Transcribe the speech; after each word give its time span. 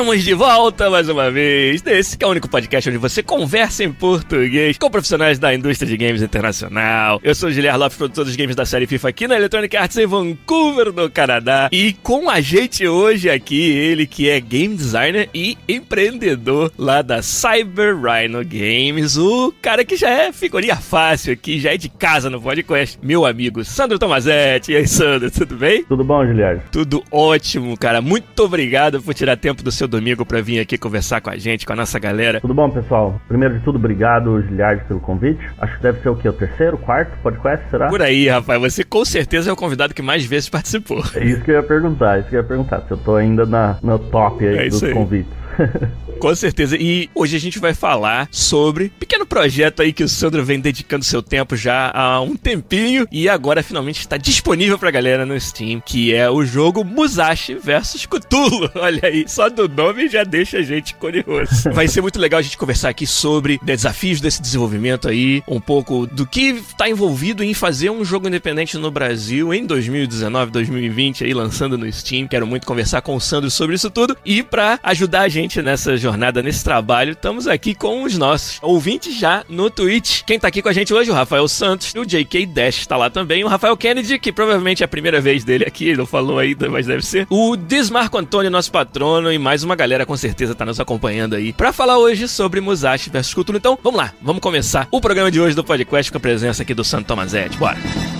Estamos 0.00 0.24
de 0.24 0.32
volta 0.32 0.88
mais 0.88 1.10
uma 1.10 1.30
vez. 1.30 1.82
Esse 1.84 2.16
que 2.16 2.24
é 2.24 2.26
o 2.26 2.30
único 2.30 2.48
podcast 2.48 2.88
onde 2.88 2.96
você 2.96 3.22
conversa 3.22 3.84
em 3.84 3.92
português 3.92 4.78
com 4.78 4.90
profissionais 4.90 5.38
da 5.38 5.54
indústria 5.54 5.86
de 5.86 5.94
games 5.94 6.22
internacional. 6.22 7.20
Eu 7.22 7.34
sou 7.34 7.50
o 7.50 7.52
Guilherme 7.52 7.78
Lopes, 7.78 7.98
produtor 7.98 8.24
dos 8.24 8.34
games 8.34 8.56
da 8.56 8.64
série 8.64 8.86
FIFA 8.86 9.10
aqui 9.10 9.28
na 9.28 9.36
Electronic 9.36 9.76
Arts 9.76 9.98
em 9.98 10.06
Vancouver, 10.06 10.90
no 10.90 11.10
Canadá. 11.10 11.68
E 11.70 11.92
com 11.92 12.30
a 12.30 12.40
gente 12.40 12.88
hoje 12.88 13.28
aqui, 13.28 13.60
ele 13.60 14.06
que 14.06 14.30
é 14.30 14.40
game 14.40 14.74
designer 14.74 15.28
e 15.34 15.58
empreendedor 15.68 16.72
lá 16.78 17.02
da 17.02 17.20
Cyber 17.20 17.94
Rhino 17.94 18.42
Games, 18.42 19.18
o 19.18 19.52
cara 19.60 19.84
que 19.84 19.96
já 19.96 20.08
é 20.08 20.32
figurinha 20.32 20.76
fácil 20.76 21.34
aqui, 21.34 21.60
já 21.60 21.74
é 21.74 21.76
de 21.76 21.90
casa 21.90 22.30
no 22.30 22.40
podcast, 22.40 22.98
meu 23.02 23.26
amigo 23.26 23.62
Sandro 23.66 23.98
Tomazetti. 23.98 24.72
E 24.72 24.76
aí, 24.76 24.88
Sandro, 24.88 25.30
tudo 25.30 25.56
bem? 25.56 25.84
Tudo 25.84 26.02
bom, 26.02 26.24
Guilherme? 26.24 26.62
Tudo 26.72 27.04
ótimo, 27.10 27.76
cara. 27.76 28.00
Muito 28.00 28.42
obrigado 28.42 29.02
por 29.02 29.12
tirar 29.12 29.36
tempo 29.36 29.62
do 29.62 29.70
seu 29.70 29.89
domingo 29.90 30.24
para 30.24 30.40
vir 30.40 30.60
aqui 30.60 30.78
conversar 30.78 31.20
com 31.20 31.30
a 31.30 31.36
gente, 31.36 31.66
com 31.66 31.72
a 31.72 31.76
nossa 31.76 31.98
galera. 31.98 32.40
Tudo 32.40 32.54
bom, 32.54 32.70
pessoal? 32.70 33.20
Primeiro 33.28 33.58
de 33.58 33.60
tudo, 33.64 33.76
obrigado, 33.76 34.40
Giliard, 34.42 34.84
pelo 34.84 35.00
convite. 35.00 35.40
Acho 35.58 35.76
que 35.76 35.82
deve 35.82 36.00
ser 36.00 36.08
o 36.08 36.16
quê? 36.16 36.28
O 36.28 36.32
terceiro, 36.32 36.78
quarto 36.78 37.16
podcast, 37.22 37.68
será? 37.70 37.88
Por 37.88 38.00
aí, 38.00 38.28
rapaz. 38.28 38.60
Você 38.60 38.84
com 38.84 39.04
certeza 39.04 39.50
é 39.50 39.52
o 39.52 39.56
convidado 39.56 39.92
que 39.92 40.02
mais 40.02 40.24
vezes 40.24 40.48
participou. 40.48 41.02
É 41.14 41.24
isso 41.24 41.42
que 41.42 41.50
eu 41.50 41.56
ia 41.56 41.62
perguntar, 41.62 42.16
é 42.16 42.20
isso 42.20 42.28
que 42.28 42.36
eu 42.36 42.40
ia 42.40 42.46
perguntar. 42.46 42.80
Se 42.82 42.92
eu 42.92 42.96
tô 42.96 43.16
ainda 43.16 43.44
na, 43.44 43.76
no 43.82 43.98
top 43.98 44.46
aí 44.46 44.66
é 44.66 44.68
dos 44.68 44.82
aí. 44.82 44.92
convites. 44.92 45.39
Com 46.20 46.34
certeza. 46.34 46.76
E 46.78 47.08
hoje 47.14 47.34
a 47.34 47.40
gente 47.40 47.58
vai 47.58 47.72
falar 47.72 48.28
sobre 48.30 48.84
um 48.84 48.98
pequeno 49.00 49.24
projeto 49.24 49.80
aí 49.80 49.90
que 49.90 50.04
o 50.04 50.08
Sandro 50.08 50.44
vem 50.44 50.60
dedicando 50.60 51.02
seu 51.02 51.22
tempo 51.22 51.56
já 51.56 51.90
há 51.94 52.20
um 52.20 52.36
tempinho 52.36 53.08
e 53.10 53.26
agora 53.26 53.62
finalmente 53.62 54.00
está 54.00 54.18
disponível 54.18 54.78
pra 54.78 54.90
galera 54.90 55.24
no 55.24 55.40
Steam, 55.40 55.80
que 55.80 56.14
é 56.14 56.28
o 56.28 56.44
jogo 56.44 56.84
Musashi 56.84 57.54
vs 57.54 58.04
Cthulhu. 58.04 58.70
Olha 58.76 59.00
aí, 59.02 59.24
só 59.26 59.48
do 59.48 59.66
nome 59.66 60.08
já 60.08 60.22
deixa 60.22 60.58
a 60.58 60.62
gente 60.62 60.94
curioso. 60.94 61.70
Vai 61.72 61.88
ser 61.88 62.02
muito 62.02 62.18
legal 62.18 62.38
a 62.38 62.42
gente 62.42 62.58
conversar 62.58 62.90
aqui 62.90 63.06
sobre 63.06 63.58
desafios 63.62 64.20
desse 64.20 64.42
desenvolvimento 64.42 65.08
aí, 65.08 65.42
um 65.48 65.60
pouco 65.60 66.06
do 66.06 66.26
que 66.26 66.50
está 66.50 66.86
envolvido 66.86 67.42
em 67.42 67.54
fazer 67.54 67.88
um 67.88 68.04
jogo 68.04 68.28
independente 68.28 68.76
no 68.76 68.90
Brasil 68.90 69.54
em 69.54 69.64
2019, 69.64 70.50
2020 70.50 71.24
aí 71.24 71.32
lançando 71.32 71.78
no 71.78 71.90
Steam. 71.90 72.28
Quero 72.28 72.46
muito 72.46 72.66
conversar 72.66 73.00
com 73.00 73.16
o 73.16 73.20
Sandro 73.20 73.50
sobre 73.50 73.76
isso 73.76 73.88
tudo 73.88 74.14
e 74.22 74.42
para 74.42 74.78
ajudar 74.82 75.22
a 75.22 75.28
gente 75.28 75.49
nessa 75.56 75.96
jornada 75.96 76.42
nesse 76.42 76.62
trabalho, 76.62 77.12
estamos 77.12 77.46
aqui 77.46 77.74
com 77.74 78.04
os 78.04 78.16
nossos 78.16 78.58
ouvintes 78.62 79.18
já 79.18 79.44
no 79.48 79.68
Twitch. 79.68 80.22
Quem 80.22 80.38
tá 80.38 80.48
aqui 80.48 80.62
com 80.62 80.68
a 80.68 80.72
gente 80.72 80.94
hoje, 80.94 81.10
o 81.10 81.14
Rafael 81.14 81.46
Santos, 81.48 81.92
o 81.94 82.04
JK 82.04 82.46
Dash 82.46 82.86
tá 82.86 82.96
lá 82.96 83.10
também, 83.10 83.42
o 83.42 83.48
Rafael 83.48 83.76
Kennedy, 83.76 84.18
que 84.18 84.30
provavelmente 84.32 84.82
é 84.82 84.84
a 84.84 84.88
primeira 84.88 85.20
vez 85.20 85.42
dele 85.42 85.64
aqui, 85.66 85.88
ele 85.88 85.98
não 85.98 86.06
falou 86.06 86.38
ainda, 86.38 86.68
mas 86.70 86.86
deve 86.86 87.04
ser. 87.04 87.26
O 87.28 87.56
Desmarco 87.56 88.16
Antônio, 88.16 88.50
nosso 88.50 88.70
patrono, 88.70 89.32
e 89.32 89.38
mais 89.38 89.64
uma 89.64 89.74
galera 89.74 90.06
com 90.06 90.16
certeza 90.16 90.54
tá 90.54 90.64
nos 90.64 90.78
acompanhando 90.78 91.34
aí 91.34 91.52
para 91.52 91.72
falar 91.72 91.98
hoje 91.98 92.28
sobre 92.28 92.60
Musashi 92.60 93.10
vs 93.10 93.34
Cthulhu. 93.34 93.58
Então, 93.58 93.78
vamos 93.82 93.98
lá, 93.98 94.12
vamos 94.22 94.40
começar 94.40 94.86
o 94.90 95.00
programa 95.00 95.30
de 95.30 95.40
hoje 95.40 95.56
do 95.56 95.64
podcast 95.64 96.12
com 96.12 96.18
a 96.18 96.20
presença 96.20 96.62
aqui 96.62 96.74
do 96.74 96.84
Santo 96.84 97.06
Tomazetti. 97.06 97.58
Bora! 97.58 98.19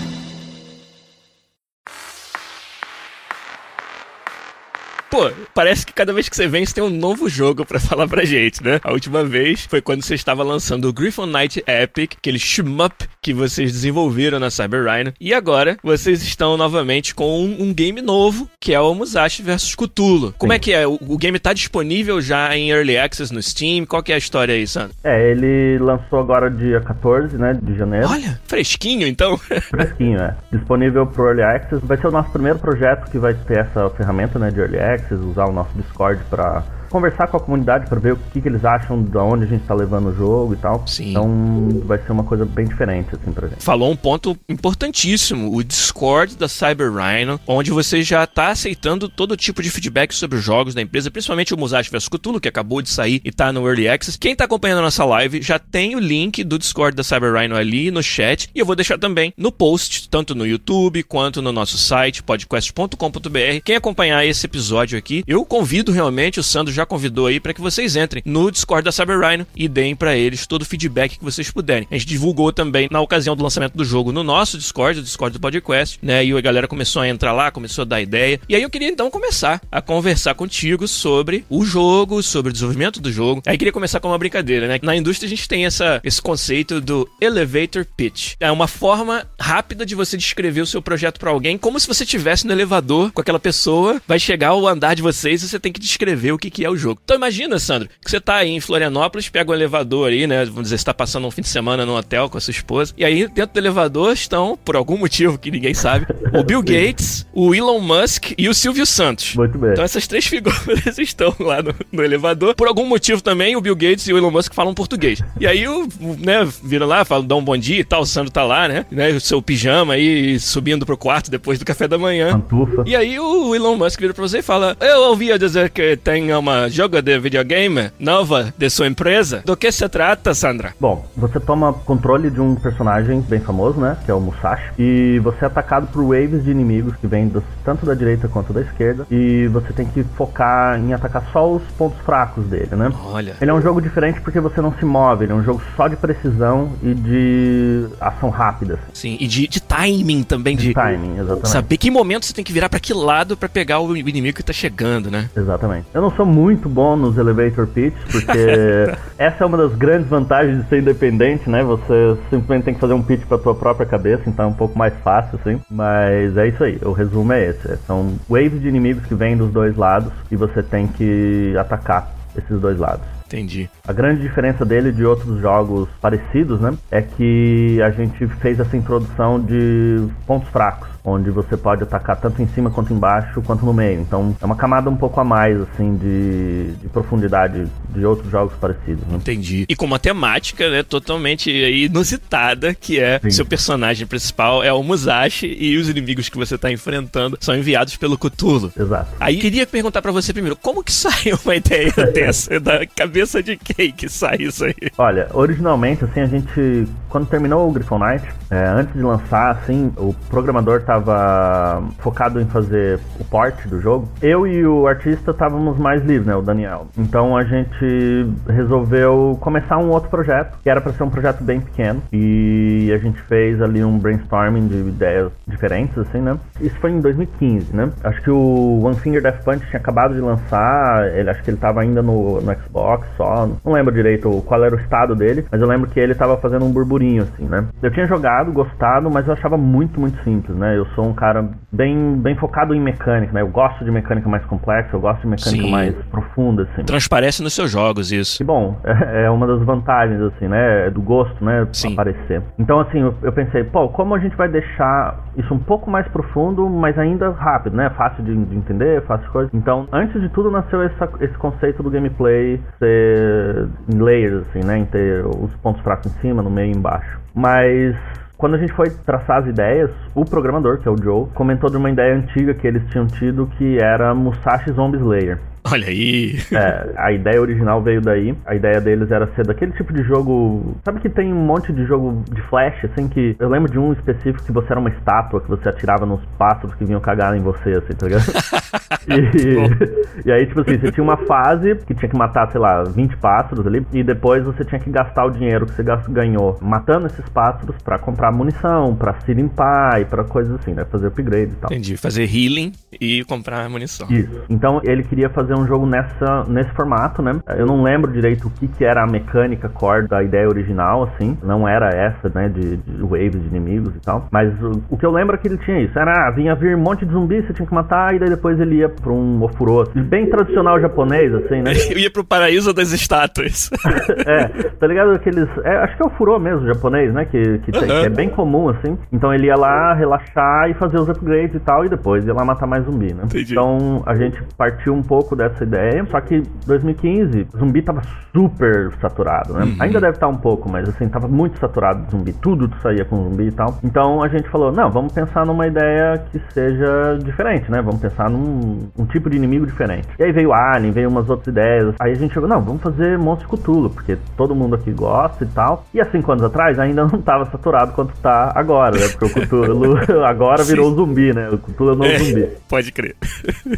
Pô, 5.11 5.29
parece 5.53 5.85
que 5.85 5.93
cada 5.93 6.13
vez 6.13 6.29
que 6.29 6.37
você 6.37 6.47
vem, 6.47 6.65
você 6.65 6.73
tem 6.73 6.85
um 6.85 6.89
novo 6.89 7.29
jogo 7.29 7.67
para 7.67 7.81
falar 7.81 8.07
pra 8.07 8.25
gente, 8.25 8.63
né? 8.63 8.79
A 8.85 8.93
última 8.93 9.25
vez 9.25 9.67
foi 9.67 9.81
quando 9.81 10.05
você 10.05 10.15
estava 10.15 10.45
lançando 10.45 10.89
o 10.89 10.93
Griffon 10.93 11.27
Knight 11.27 11.65
Epic, 11.67 12.13
aquele 12.17 12.39
shmup 12.39 13.09
que 13.21 13.35
vocês 13.35 13.73
desenvolveram 13.73 14.39
na 14.39 14.51
Cyber 14.51 14.85
Rhino. 14.85 15.13
E 15.21 15.35
agora, 15.35 15.77
vocês 15.83 16.23
estão 16.23 16.57
novamente 16.57 17.13
com 17.13 17.41
um, 17.43 17.65
um 17.65 17.75
game 17.75 18.01
novo, 18.01 18.49
que 18.61 18.73
é 18.73 18.81
o 18.81 18.95
Musashi 18.95 19.43
vs 19.43 19.75
Cthulhu. 19.75 20.33
Como 20.39 20.53
Sim. 20.53 20.57
é 20.57 20.59
que 20.61 20.73
é? 20.73 20.87
O, 20.87 20.97
o, 21.01 21.19
game 21.19 21.39
tá 21.41 21.53
disponível 21.53 22.21
já 22.23 22.57
em 22.57 22.71
Early 22.71 22.97
Access 22.97 23.35
no 23.35 23.43
Steam? 23.43 23.85
Qual 23.85 24.05
que 24.05 24.13
é 24.13 24.15
a 24.15 24.19
história 24.19 24.55
aí, 24.55 24.67
Sandro? 24.67 24.95
É, 25.03 25.33
ele 25.33 25.79
lançou 25.81 26.21
agora 26.21 26.49
dia 26.49 26.81
14, 26.81 27.37
né, 27.37 27.59
de 27.61 27.77
janeiro. 27.77 28.09
Olha, 28.09 28.41
fresquinho 28.45 29.09
então. 29.09 29.37
Fresquinho, 29.71 30.21
é. 30.21 30.37
Disponível 30.53 31.05
pro 31.05 31.27
Early 31.27 31.43
Access. 31.43 31.85
Vai 31.85 31.97
ser 31.97 32.07
o 32.07 32.13
nosso 32.13 32.31
primeiro 32.31 32.61
projeto 32.61 33.11
que 33.11 33.19
vai 33.19 33.35
ter 33.35 33.59
essa 33.59 33.91
ferramenta, 33.91 34.39
né, 34.39 34.51
de 34.51 34.61
Early 34.61 34.79
Access 34.79 35.00
Access, 35.01 35.21
usar 35.21 35.47
o 35.47 35.53
nosso 35.53 35.77
Discord 35.77 36.25
para 36.25 36.65
conversar 36.91 37.29
com 37.29 37.37
a 37.37 37.41
comunidade 37.41 37.89
para 37.89 37.99
ver 37.99 38.15
o 38.15 38.17
que, 38.17 38.41
que, 38.41 38.49
eles 38.49 38.65
acham 38.65 39.03
de 39.03 39.17
onde 39.17 39.45
a 39.45 39.47
gente 39.47 39.63
está 39.63 39.75
levando 39.75 40.09
o 40.09 40.15
jogo 40.15 40.55
e 40.55 40.57
tal. 40.57 40.87
Sim. 40.87 41.11
Então 41.11 41.83
vai 41.85 41.99
ser 41.99 42.11
uma 42.13 42.25
coisa 42.25 42.45
bem 42.45 42.67
diferente 42.67 43.09
assim 43.15 43.33
pra 43.33 43.49
gente. 43.49 43.63
Falou 43.63 43.91
um 43.91 43.97
ponto 43.97 44.37
importantíssimo, 44.49 45.55
o 45.55 45.63
Discord 45.63 46.37
da 46.37 46.49
Cyber 46.49 46.93
Rhino, 46.93 47.41
onde 47.47 47.71
você 47.71 48.03
já 48.03 48.25
está 48.25 48.49
aceitando 48.49 49.09
todo 49.09 49.37
tipo 49.37 49.63
de 49.63 49.71
feedback 49.71 50.13
sobre 50.13 50.39
os 50.39 50.45
jogos 50.45 50.75
da 50.75 50.83
empresa, 50.83 51.11
principalmente 51.11 51.55
o 51.55 51.57
Musashi 51.57 51.91
vs 51.91 52.09
Cthulhu, 52.09 52.41
que 52.41 52.49
acabou 52.49 52.83
de 52.83 52.91
sair 52.91 53.21
e 53.25 53.29
está 53.29 53.53
no 53.53 53.67
Early 53.67 53.89
Access. 53.89 54.19
Quem 54.19 54.33
está 54.33 54.45
acompanhando 54.45 54.79
a 54.79 54.83
nossa 54.83 55.05
live 55.05 55.41
já 55.41 55.59
tem 55.59 55.95
o 55.95 56.01
link 56.01 56.43
do 56.43 56.59
Discord 56.59 56.97
da 56.97 57.05
Cyber 57.05 57.33
Rhino 57.33 57.55
ali 57.55 57.91
no 57.91 58.03
chat 58.03 58.51
e 58.53 58.59
eu 58.59 58.67
vou 58.67 58.75
deixar 58.75 58.99
também 58.99 59.33
no 59.37 59.53
post, 59.53 60.09
tanto 60.09 60.35
no 60.35 60.45
YouTube 60.45 61.05
quanto 61.05 61.41
no 61.41 61.53
nosso 61.53 61.79
site 61.79 62.23
podcast.com.br. 62.23 63.61
Quem 63.65 63.77
acompanhar 63.77 64.27
esse 64.27 64.47
episódio 64.47 64.99
aqui, 64.99 65.23
eu 65.27 65.45
convido 65.45 65.93
realmente 65.93 66.41
o 66.41 66.43
Sandro 66.43 66.80
já 66.81 66.87
convidou 66.87 67.27
aí 67.27 67.39
para 67.39 67.53
que 67.53 67.61
vocês 67.61 67.95
entrem 67.95 68.23
no 68.25 68.51
Discord 68.51 68.85
da 68.85 68.93
Cyber 68.93 69.21
Rhino 69.21 69.47
e 69.55 69.69
deem 69.69 69.95
para 69.95 70.17
eles 70.17 70.47
todo 70.47 70.63
o 70.63 70.65
feedback 70.65 71.19
que 71.19 71.25
vocês 71.25 71.51
puderem. 71.51 71.87
A 71.91 71.95
gente 71.95 72.07
divulgou 72.07 72.53
também 72.53 72.89
na 72.91 73.01
ocasião 73.01 73.37
do 73.37 73.43
lançamento 73.43 73.77
do 73.77 73.85
jogo 73.85 74.13
no 74.13 74.25
nosso 74.25 74.57
Discord, 74.57 75.01
o 75.01 75.03
Discord 75.03 75.35
do 75.35 75.41
Podcast, 75.41 75.99
né? 76.03 76.25
E 76.25 76.33
a 76.33 76.41
galera 76.41 76.67
começou 76.67 77.03
a 77.03 77.09
entrar 77.09 77.33
lá, 77.33 77.51
começou 77.51 77.83
a 77.83 77.85
dar 77.85 78.01
ideia. 78.01 78.41
E 78.49 78.55
aí 78.55 78.63
eu 78.63 78.71
queria 78.71 78.89
então 78.89 79.11
começar 79.11 79.61
a 79.71 79.83
conversar 79.83 80.35
contigo 80.35 80.89
sobre 80.89 81.45
o 81.51 81.65
jogo, 81.65 82.23
sobre 82.23 82.51
o 82.51 82.53
desenvolvimento 82.53 83.01
do 83.01 83.13
jogo. 83.13 83.43
Aí 83.45 83.59
queria 83.59 83.73
começar 83.73 84.01
com 84.01 84.09
uma 84.09 84.19
brincadeira, 84.19 84.67
né? 84.67 84.81
Na 84.83 84.97
indústria 84.97 85.27
a 85.27 85.31
gente 85.31 85.47
tem 85.47 85.67
essa, 85.67 86.01
esse 86.03 86.23
conceito 86.23 86.81
do 86.81 87.09
elevator 87.21 87.85
pitch. 87.85 88.35
É 88.41 88.51
uma 88.51 88.67
forma 88.67 89.27
rápida 89.39 89.85
de 89.85 89.95
você 89.95 90.17
descrever 90.17 90.63
o 90.63 90.67
seu 90.67 90.81
projeto 90.81 91.19
para 91.19 91.31
alguém, 91.31 91.59
como 91.59 91.79
se 91.79 91.87
você 91.87 92.05
estivesse 92.05 92.47
no 92.47 92.53
elevador 92.53 93.13
com 93.13 93.21
aquela 93.21 93.39
pessoa, 93.39 94.01
vai 94.09 94.19
chegar 94.19 94.49
ao 94.49 94.67
andar 94.67 94.95
de 94.95 95.03
vocês 95.03 95.43
e 95.43 95.49
você 95.49 95.61
tem 95.61 95.73
que 95.73 95.81
descrever 95.81 96.33
o 96.33 96.39
que, 96.39 96.51
que 96.51 96.65
é 96.65 96.70
o 96.71 96.77
jogo. 96.77 97.01
Então 97.05 97.17
imagina, 97.17 97.59
Sandro, 97.59 97.89
que 98.03 98.11
você 98.11 98.21
tá 98.21 98.37
aí 98.37 98.51
em 98.51 98.61
Florianópolis, 98.61 99.29
pega 99.29 99.51
um 99.51 99.55
elevador 99.55 100.11
aí, 100.11 100.27
né? 100.27 100.45
Vamos 100.45 100.65
dizer, 100.65 100.79
você 100.79 100.85
tá 100.85 100.95
passando 100.95 101.27
um 101.27 101.31
fim 101.31 101.43
de 101.43 101.49
semana 101.49 101.85
no 101.85 101.97
hotel 101.97 102.29
com 102.29 102.39
a 102.39 102.41
sua 102.41 102.53
esposa. 102.53 102.93
E 102.97 103.05
aí, 103.05 103.29
dentro 103.29 103.55
do 103.55 103.59
elevador 103.59 104.13
estão, 104.13 104.59
por 104.65 104.77
algum 104.77 104.97
motivo 104.97 105.39
que 105.39 105.51
ninguém 105.51 105.75
sabe, 105.75 106.07
o 106.33 106.43
Bill 106.45 106.63
Gates, 106.65 107.27
o 107.33 107.55
Elon 107.55 107.81
Musk 107.81 108.33
e 108.37 108.49
o 108.49 108.55
Silvio 108.55 108.87
Santos. 108.87 109.35
Muito 109.35 109.59
bem. 109.59 109.73
Então 109.73 109.85
essas 109.85 110.07
três 110.07 110.27
figuras 110.29 110.99
estão 110.99 111.35
lá 111.41 111.63
no, 111.63 111.75
no 111.91 112.03
elevador. 112.03 112.55
Por 112.55 112.69
algum 112.69 112.87
motivo 112.87 113.23
também, 113.23 113.57
o 113.57 113.61
Bill 113.61 113.77
Gates 113.77 114.07
e 114.09 114.13
o 114.13 114.19
Elon 114.19 114.31
Musk 114.31 114.55
falam 114.55 114.75
português. 114.75 115.23
E 115.39 115.47
aí, 115.47 115.67
o, 115.67 115.89
né, 116.19 116.47
viram 116.63 116.87
lá, 116.87 117.05
falam, 117.05 117.25
dão 117.25 117.39
um 117.39 117.45
bom 117.45 117.57
dia 117.57 117.81
e 117.81 117.85
tal, 117.85 118.03
o 118.03 118.07
Sandro 118.07 118.31
tá 118.31 118.45
lá, 118.45 118.69
né? 118.69 118.87
né 118.91 119.11
o 119.11 119.21
seu 119.21 119.41
pijama 119.43 119.95
aí, 119.95 120.39
subindo 120.39 120.87
pro 120.87 120.97
quarto 120.97 121.31
depois 121.31 121.59
do 121.59 121.65
café 121.65 121.89
da 121.89 121.99
manhã. 121.99 122.33
Pantufa. 122.33 122.85
E 122.87 122.95
aí 122.95 123.19
o 123.19 123.55
Elon 123.55 123.77
Musk 123.77 124.01
vira 124.01 124.15
pra 124.15 124.23
você 124.23 124.39
e 124.39 124.43
fala, 124.43 124.77
eu 124.81 125.03
ouvi 125.03 125.31
dizer 125.39 125.71
que 125.71 125.97
tem 125.97 126.33
uma 126.35 126.60
jogo 126.69 127.01
de 127.01 127.19
videogame 127.19 127.91
nova 127.99 128.53
de 128.57 128.69
sua 128.71 128.87
empresa. 128.87 129.43
Do 129.45 129.57
que 129.57 129.71
se 129.71 129.89
trata, 129.89 130.35
Sandra? 130.35 130.75
Bom, 130.81 131.07
você 131.17 131.39
toma 131.39 131.73
controle 131.73 132.31
de 132.31 132.41
um 132.41 132.55
personagem 132.55 133.21
bem 133.21 133.41
famoso, 133.41 133.81
né? 133.81 133.97
Que 134.05 134.11
é 134.11 134.15
o 134.15 134.21
Musashi. 134.21 134.73
E 134.79 135.19
você 135.21 135.45
é 135.45 135.47
atacado 135.47 135.87
por 135.89 136.03
waves 136.03 136.45
de 136.45 136.51
inimigos 136.51 136.97
que 136.97 137.07
vêm 137.07 137.31
tanto 137.65 137.87
da 137.87 137.95
direita 137.95 138.29
quanto 138.29 138.53
da 138.53 138.61
esquerda. 138.61 139.07
E 139.11 139.47
você 139.49 139.73
tem 139.73 139.87
que 139.87 140.03
focar 140.17 140.79
em 140.79 140.93
atacar 140.93 141.25
só 141.33 141.51
os 141.51 141.63
pontos 141.79 141.99
fracos 142.01 142.45
dele, 142.47 142.75
né? 142.77 142.93
Olha. 143.07 143.37
Ele 143.41 143.51
é 143.51 143.55
um 143.55 143.63
jogo 143.63 143.81
diferente 143.81 144.21
porque 144.21 144.41
você 144.41 144.61
não 144.61 144.75
se 144.75 144.85
move. 144.85 145.25
Ele 145.25 145.33
é 145.33 145.35
um 145.35 145.45
jogo 145.45 145.63
só 145.77 145.89
de 145.89 145.97
precisão 145.97 146.73
e 146.83 146.95
de 146.95 147.87
ação 148.01 148.31
rápida. 148.31 148.79
Sim, 148.93 149.17
e 149.21 149.27
de, 149.27 149.47
de 149.47 149.61
timing 149.61 150.23
também. 150.23 150.57
De, 150.57 150.69
de 150.69 150.75
timing, 150.75 151.19
exatamente. 151.19 151.49
Saber 151.49 151.77
que 151.77 151.91
momento 151.91 152.27
você 152.27 152.33
tem 152.33 152.45
que 152.45 152.53
virar 152.53 152.69
para 152.69 152.81
que 152.81 152.95
lado 152.95 153.37
para 153.37 153.49
pegar 153.49 153.81
o 153.81 153.97
inimigo 153.97 154.37
que 154.37 154.43
tá 154.43 154.53
chegando, 154.53 155.11
né? 155.11 155.29
Exatamente. 155.37 155.87
Eu 155.93 156.03
não 156.03 156.11
sou 156.11 156.25
muito 156.25 156.50
muito 156.51 156.69
bom 156.69 156.97
nos 156.97 157.17
elevator 157.17 157.67
pitches, 157.69 158.03
porque 158.11 158.93
essa 159.17 159.45
é 159.45 159.47
uma 159.47 159.57
das 159.57 159.73
grandes 159.77 160.09
vantagens 160.09 160.63
de 160.63 160.69
ser 160.69 160.81
independente, 160.81 161.49
né? 161.49 161.63
Você 161.63 162.17
simplesmente 162.29 162.65
tem 162.65 162.75
que 162.75 162.81
fazer 162.81 162.93
um 162.93 163.03
pitch 163.03 163.25
para 163.27 163.39
tua 163.39 163.55
própria 163.55 163.87
cabeça, 163.87 164.25
então 164.27 164.47
é 164.47 164.49
um 164.49 164.53
pouco 164.53 164.77
mais 164.77 164.93
fácil, 165.05 165.39
assim. 165.41 165.61
Mas 165.71 166.37
é 166.37 166.49
isso 166.49 166.65
aí, 166.65 166.79
o 166.83 166.91
resumo 166.91 167.33
é 167.33 167.51
esse. 167.51 167.77
São 167.87 168.19
waves 168.29 168.61
de 168.61 168.69
inimigos 168.69 169.07
que 169.07 169.15
vêm 169.15 169.37
dos 169.37 169.53
dois 169.53 169.77
lados 169.77 170.13
e 170.31 170.35
você 170.35 170.61
tem 170.61 170.89
que 170.89 171.55
atacar 171.57 172.13
esses 172.37 172.61
dois 172.61 172.79
lados. 172.79 173.07
Entendi. 173.27 173.71
A 173.87 173.93
grande 173.93 174.23
diferença 174.23 174.65
dele 174.65 174.91
de 174.91 175.05
outros 175.05 175.41
jogos 175.41 175.89
parecidos, 176.01 176.61
né, 176.61 176.77
é 176.91 177.01
que 177.01 177.81
a 177.81 177.91
gente 177.91 178.27
fez 178.41 178.59
essa 178.59 178.77
introdução 178.77 179.41
de 179.41 180.05
pontos 180.27 180.49
fracos 180.49 180.89
onde 181.05 181.31
você 181.31 181.57
pode 181.57 181.83
atacar 181.83 182.17
tanto 182.21 182.43
em 182.43 182.49
cima 182.49 182.71
quanto 182.71 182.93
embaixo 182.93 183.43
quanto 183.43 183.65
no 183.65 183.73
meio. 183.73 184.01
Então 184.01 184.37
é 184.41 184.45
uma 184.45 184.57
camada 184.57 184.89
um 184.91 184.97
pouco 184.97 185.21
a 185.21 185.25
mais 185.25 185.61
assim 185.61 185.97
de, 185.97 186.73
de 186.73 186.89
profundidade 186.89 187.67
de 187.89 188.05
outros 188.05 188.31
jogos 188.31 188.55
parecidos. 188.61 189.05
Né? 189.07 189.17
Entendi. 189.17 189.65
E 189.69 189.75
com 189.75 189.87
uma 189.87 189.99
temática 189.99 190.69
né, 190.71 190.83
totalmente 190.83 191.51
inusitada, 191.51 192.75
que 192.75 193.01
é 193.01 193.19
Sim. 193.21 193.31
seu 193.31 193.47
personagem 193.47 194.07
principal 194.07 194.63
é 194.63 194.73
o 194.73 194.83
Musashi 194.83 195.47
e 195.47 195.77
os 195.77 195.89
inimigos 195.89 196.29
que 196.29 196.37
você 196.37 196.55
está 196.55 196.71
enfrentando 196.71 197.37
são 197.41 197.57
enviados 197.57 197.97
pelo 197.97 198.19
Cthulhu. 198.19 198.73
Exato. 198.79 199.11
Aí 199.19 199.39
queria 199.39 199.67
perguntar 199.67 200.03
para 200.03 200.13
você 200.13 200.33
primeiro, 200.33 200.57
como 200.57 200.85
que 200.85 200.93
saiu 200.93 201.39
uma 201.45 201.57
ideia 201.57 201.93
dessa? 202.13 202.61
da 202.61 202.87
cabeça 202.87 203.43
de 203.43 203.57
quem 203.57 203.93
que 203.93 204.09
sai 204.09 204.37
isso 204.41 204.65
aí? 204.65 204.75
Olha, 204.97 205.29
originalmente 205.33 206.05
assim 206.05 206.21
a 206.21 206.27
gente 206.27 206.87
quando 207.09 207.27
terminou 207.27 207.69
o 207.69 207.73
Griffon 207.73 207.99
Knight, 207.99 208.25
é, 208.51 208.67
antes 208.67 208.93
de 208.95 209.03
lançar 209.03 209.51
assim, 209.51 209.93
o 209.97 210.15
programador 210.29 210.79
estava 210.79 211.83
focado 211.99 212.41
em 212.41 212.47
fazer 212.47 212.99
o 213.19 213.25
port 213.25 213.67
do 213.67 213.81
jogo, 213.81 214.09
eu 214.21 214.47
e 214.47 214.67
o 214.67 214.87
artista 214.87 215.31
estávamos 215.31 215.79
mais 215.79 216.03
livres, 216.03 216.27
né, 216.27 216.35
o 216.35 216.43
Daniel. 216.43 216.89
Então 216.99 217.37
a 217.37 217.45
gente 217.45 218.27
resolveu 218.49 219.39
começar 219.41 219.79
um 219.79 219.91
outro 219.91 220.11
projeto, 220.11 220.59
que 220.63 220.69
era 220.69 220.81
para 220.81 220.93
ser 220.93 221.03
um 221.03 221.11
projeto 221.11 221.43
bem 221.43 221.61
pequeno, 221.61 222.03
e 222.13 222.91
a 222.93 222.99
gente 222.99 223.21
fez 223.23 223.63
ali 223.63 223.85
um 223.85 223.99
brainstorming 223.99 224.67
de 224.67 224.77
ideias 224.77 225.31
diferentes, 225.47 225.97
assim, 225.99 226.21
né? 226.21 226.37
Isso 226.61 226.77
foi 226.81 226.91
em 226.91 227.01
2015, 227.01 227.75
né? 227.75 227.91
Acho 228.03 228.21
que 228.23 228.31
o 228.31 228.83
One 228.83 228.97
Finger 228.97 229.23
Death 229.23 229.45
Punch 229.45 229.67
tinha 229.69 229.79
acabado 229.81 230.15
de 230.15 230.21
lançar, 230.21 231.07
ele 231.15 231.31
acho 231.31 231.43
que 231.43 231.51
ele 231.51 231.57
estava 231.57 231.81
ainda 231.81 232.03
no, 232.03 232.41
no 232.41 232.55
Xbox 232.57 233.07
só, 233.17 233.49
não 233.65 233.73
lembro 233.73 233.95
direito 233.95 234.43
qual 234.47 234.65
era 234.65 234.75
o 234.75 234.81
estado 234.81 235.15
dele, 235.15 235.47
mas 235.51 235.61
eu 235.61 235.69
lembro 235.69 235.89
que 235.89 236.01
ele 236.01 236.13
estava 236.13 236.37
fazendo 236.37 236.65
um 236.65 236.73
burburinho, 236.73 237.23
assim, 237.23 237.45
né? 237.45 237.67
Eu 237.83 237.91
tinha 237.91 238.07
jogado, 238.07 238.40
gostado, 238.49 239.11
mas 239.11 239.27
eu 239.27 239.33
achava 239.33 239.57
muito, 239.57 240.01
muito 240.01 240.23
simples, 240.23 240.57
né? 240.57 240.77
Eu 240.77 240.87
sou 240.95 241.07
um 241.07 241.13
cara 241.13 241.49
bem, 241.73 242.17
bem 242.17 242.35
focado 242.37 242.75
em 242.75 242.81
mecânica, 242.81 243.33
né? 243.33 243.43
Eu 243.43 243.49
gosto 243.49 243.85
de 243.85 243.91
mecânica 243.91 244.29
mais 244.29 244.45
complexa, 244.45 244.91
eu 244.93 245.01
gosto 245.01 245.21
de 245.23 245.29
mecânica 245.29 245.65
Sim. 245.65 245.71
mais 245.71 245.95
profunda, 246.07 246.63
assim. 246.63 246.85
Transparece 246.85 247.43
nos 247.43 247.55
seus 247.55 247.71
jogos 247.71 248.13
isso. 248.13 248.43
E 248.43 248.45
bom, 248.45 248.77
é, 248.85 249.25
é 249.27 249.31
uma 249.31 249.47
das 249.47 249.63
vantagens, 249.63 250.21
assim, 250.21 250.49
né? 250.49 250.87
É 250.87 250.91
do 250.91 251.03
gosto, 251.03 251.45
né? 251.45 251.67
Sim. 251.73 251.93
Aparecer. 251.93 252.43
Então, 252.59 252.81
assim, 252.81 253.01
eu, 253.01 253.15
eu, 253.23 253.33
pensei, 253.33 253.65
pô, 253.65 253.89
como 253.89 254.15
a 254.15 254.19
gente 254.19 254.37
vai 254.37 254.49
deixar 254.49 255.19
isso 255.37 255.53
um 255.53 255.59
pouco 255.59 255.91
mais 255.91 256.07
profundo, 256.09 256.69
mas 256.69 256.99
ainda 256.99 257.31
rápido, 257.31 257.77
né? 257.77 257.91
Fácil 257.91 258.25
de, 258.25 258.35
de 258.35 258.57
entender, 258.57 259.03
fácil 259.03 259.27
de 259.27 259.33
coisa. 259.33 259.51
Então, 259.53 259.89
antes 259.93 260.21
de 260.21 260.29
tudo, 260.31 260.51
nasceu 260.51 260.83
essa, 260.83 261.09
esse 261.21 261.35
conceito 261.35 261.83
do 261.83 261.91
gameplay 261.91 262.61
ser 262.79 263.69
em 263.93 263.99
layers, 263.99 264.47
assim, 264.49 264.65
né? 264.65 264.79
Em 264.79 264.85
ter 264.85 265.25
os 265.25 265.55
pontos 265.57 265.83
fracos 265.83 266.07
em 266.07 266.21
cima, 266.21 266.43
no 266.43 266.51
meio 266.51 266.73
e 266.73 266.77
embaixo. 266.77 267.19
Mas 267.35 267.97
quando 268.41 268.55
a 268.55 268.59
gente 268.59 268.73
foi 268.73 268.89
traçar 268.89 269.43
as 269.43 269.47
ideias, 269.47 269.91
o 270.15 270.25
programador, 270.25 270.79
que 270.79 270.89
é 270.89 270.91
o 270.91 270.97
Joe, 270.97 271.27
comentou 271.35 271.69
de 271.69 271.77
uma 271.77 271.91
ideia 271.91 272.17
antiga 272.17 272.55
que 272.55 272.67
eles 272.67 272.83
tinham 272.91 273.07
tido 273.07 273.47
que 273.59 273.77
era 273.79 274.15
Musashi 274.15 274.73
Zombie 274.73 274.97
Slayer. 274.97 275.39
Olha 275.65 275.87
aí. 275.87 276.39
É, 276.53 276.91
a 276.97 277.13
ideia 277.13 277.41
original 277.41 277.83
veio 277.83 278.01
daí. 278.01 278.35
A 278.47 278.55
ideia 278.55 278.81
deles 278.81 279.11
era 279.11 279.27
ser 279.35 279.47
daquele 279.47 279.73
tipo 279.73 279.93
de 279.93 280.03
jogo. 280.03 280.77
Sabe 280.85 281.01
que 281.01 281.09
tem 281.09 281.33
um 281.33 281.45
monte 281.45 281.73
de 281.73 281.85
jogo 281.85 282.25
de 282.33 282.41
flash, 282.43 282.85
assim, 282.85 283.09
que. 283.09 283.37
Eu 283.39 283.49
lembro 283.49 283.71
de 283.71 283.79
um 283.79 283.93
específico 283.93 284.45
que 284.45 284.53
você 284.53 284.73
era 284.73 284.81
uma 284.81 284.91
estátua, 284.91 285.41
que 285.41 285.49
você 285.49 285.69
atirava 285.69 286.07
nos 286.07 286.21
pássaros 286.39 286.75
que 286.75 286.85
vinham 286.85 287.01
cagar 287.01 287.37
em 287.37 287.41
você, 287.41 287.71
assim, 287.71 287.93
tá 287.95 288.07
ligado? 288.07 288.25
e, 289.09 290.27
e 290.29 290.33
aí, 290.33 290.47
tipo 290.47 290.61
assim, 290.61 290.79
você 290.79 290.93
tinha 290.93 291.05
uma 291.05 291.17
fase 291.17 291.77
que 291.87 291.95
tinha 291.95 292.09
que 292.09 292.17
matar, 292.17 292.51
sei 292.51 292.61
lá, 292.61 292.83
20 292.85 293.17
pássaros 293.19 293.67
ali, 293.67 293.87
e 293.93 294.03
depois 294.03 294.45
você 294.45 294.65
tinha 294.65 294.81
que 294.81 294.91
gastar 294.91 295.25
o 295.25 295.31
dinheiro 295.31 295.67
que 295.67 295.73
você 295.73 295.85
ganhou 296.09 296.59
matando 296.61 297.07
esses 297.07 297.29
pássaros 297.29 297.77
para 297.83 297.99
comprar 297.99 298.33
munição, 298.33 298.95
para 298.95 299.15
se 299.21 299.33
limpar 299.33 300.01
e 300.01 300.05
pra 300.05 300.25
coisas 300.25 300.55
assim, 300.61 300.73
né? 300.73 300.85
Fazer 300.85 301.09
upgrade 301.09 301.53
e 301.53 301.57
tal. 301.57 301.71
Entendi. 301.71 301.97
Fazer 301.97 302.25
healing 302.25 302.73
e 303.01 303.25
comprar 303.25 303.69
munição. 303.69 304.11
Isso. 304.11 304.43
Então 304.49 304.81
ele 304.85 305.03
queria 305.03 305.29
fazer 305.29 305.50
um 305.57 305.67
jogo 305.67 305.87
nessa, 305.87 306.45
nesse 306.49 306.71
formato, 306.71 307.23
né? 307.23 307.33
Eu 307.57 307.67
não 307.67 307.83
lembro 307.83 308.13
direito 308.13 308.49
o 308.49 308.51
que, 308.51 308.69
que 308.69 308.85
era 308.85 309.03
a 309.03 309.07
mecânica 309.07 309.69
core 309.69 310.09
da 310.09 310.23
ideia 310.23 310.49
original, 310.49 311.05
assim. 311.05 311.37
Não 311.43 311.69
era 311.69 311.89
essa, 311.89 312.31
né? 312.35 312.49
De, 312.49 312.77
de 312.77 313.03
waves 313.03 313.41
de 313.43 313.49
inimigos 313.49 313.95
e 313.97 314.01
tal. 314.01 314.29
Mas 314.31 314.53
o, 314.63 314.83
o, 314.91 314.97
que 314.97 315.05
eu 315.05 315.11
lembro 315.11 315.35
é 315.35 315.39
que 315.39 315.49
ele 315.49 315.59
tinha 315.59 315.81
isso. 315.81 315.99
Era, 315.99 316.29
ah, 316.29 316.31
vinha 316.31 316.55
vir 316.55 316.77
um 316.77 316.81
monte 316.81 317.05
de 317.05 317.13
zumbi, 317.13 317.43
você 317.43 317.53
tinha 317.53 317.67
que 317.67 317.75
matar, 317.75 318.15
e 318.15 318.19
daí 318.19 318.29
depois 318.29 318.59
ele 318.61 318.77
ia 318.77 318.89
pra 318.89 319.13
um 319.13 319.43
ofurô. 319.43 319.83
Assim, 319.83 320.03
bem 320.03 320.29
tradicional 320.29 320.81
japonês, 320.81 321.33
assim, 321.35 321.63
né? 321.63 321.73
Eu 321.91 321.99
ia 321.99 322.11
pro 322.11 322.25
paraíso 322.25 322.73
das 322.73 322.93
estátuas. 322.93 323.71
é, 324.27 324.49
tá 324.79 324.87
ligado? 324.87 325.13
Aqueles. 325.13 325.49
É, 325.65 325.77
acho 325.79 325.97
que 325.97 326.03
é 326.03 326.07
o 326.07 326.11
furô 326.11 326.39
mesmo, 326.39 326.67
japonês, 326.67 327.13
né? 327.13 327.25
Que, 327.25 327.59
que, 327.59 327.73
tem, 327.73 327.83
que, 327.83 327.93
é 327.93 328.09
bem 328.09 328.29
comum, 328.29 328.69
assim. 328.69 328.97
Então 329.13 329.33
ele 329.33 329.47
ia 329.47 329.57
lá 329.57 329.95
relaxar 329.95 330.71
e 330.71 330.75
fazer 330.75 330.99
os 330.99 331.09
upgrades 331.09 331.55
e 331.55 331.61
tal, 331.61 331.85
e 331.85 331.89
depois 331.89 332.25
ia 332.27 332.35
lá 332.35 332.45
matar 332.45 332.67
mais 332.67 332.85
zumbi, 332.85 333.13
né? 333.13 333.23
Entendi. 333.25 333.53
Então 333.53 334.03
a 334.07 334.15
gente 334.15 334.41
partiu 334.57 334.95
um 334.95 335.03
pouco 335.03 335.35
dessa 335.41 335.65
ideia, 335.65 336.05
só 336.11 336.21
que 336.21 336.43
2015, 336.67 337.49
zumbi 337.57 337.83
tava 337.83 338.03
super 338.33 338.93
saturado, 339.01 339.55
né? 339.55 339.65
Uhum. 339.65 339.77
Ainda 339.81 340.01
deve 340.01 340.13
estar 340.13 340.29
um 340.29 340.37
pouco, 340.37 340.69
mas 340.71 340.89
assim, 340.89 341.09
tava 341.09 341.27
muito 341.27 341.59
saturado 341.59 342.05
de 342.05 342.11
zumbi, 342.11 342.33
tudo 342.35 342.71
saía 342.83 343.05
com 343.05 343.25
zumbi 343.25 343.49
e 343.49 343.53
tal. 343.53 343.79
Então 343.83 344.23
a 344.23 344.29
gente 344.29 344.49
falou, 344.49 344.71
não, 344.71 344.91
vamos 344.91 345.13
pensar 345.13 345.47
numa 345.47 345.67
ideia 345.67 346.23
que 346.31 346.41
seja 346.53 347.19
diferente, 347.25 347.71
né? 347.71 347.81
Vamos 347.81 348.01
pensar 348.01 348.29
num 348.29 348.89
um 348.99 349.07
tipo 349.07 349.31
de 349.31 349.37
inimigo 349.37 349.67
diferente. 349.67 350.09
E 350.19 350.23
aí 350.23 350.33
veio 350.33 350.53
Alien, 350.53 350.93
veio 350.93 351.09
umas 351.09 351.29
outras 351.29 351.49
ideias. 351.49 351.95
Aí 351.99 352.13
a 352.13 352.15
gente 352.15 352.35
chegou, 352.35 352.49
não, 352.49 352.61
vamos 352.61 352.83
fazer 352.83 353.19
Monstro 353.19 353.49
Cthulhu, 353.49 353.91
porque 353.91 354.19
todo 354.37 354.55
mundo 354.55 354.75
aqui 354.75 354.93
gosta 354.93 355.45
e 355.45 355.49
tal. 355.49 355.85
E 355.95 356.01
há 356.01 356.05
cinco 356.11 356.31
anos 356.33 356.45
atrás 356.45 356.79
ainda 356.79 357.07
não 357.07 357.21
tava 357.23 357.47
saturado 357.47 357.93
quanto 357.93 358.15
tá 358.21 358.53
agora, 358.55 358.99
né? 358.99 359.09
Porque 359.09 359.25
o 359.25 359.47
Cthulhu 359.47 359.97
agora 360.25 360.63
virou 360.63 360.95
zumbi, 360.95 361.33
né? 361.33 361.49
O 361.49 361.59
Cthulhu 361.59 361.93
é 361.93 361.97
novo 361.97 362.11
é, 362.11 362.19
zumbi. 362.19 362.49
Pode 362.69 362.93
crer. 362.93 363.17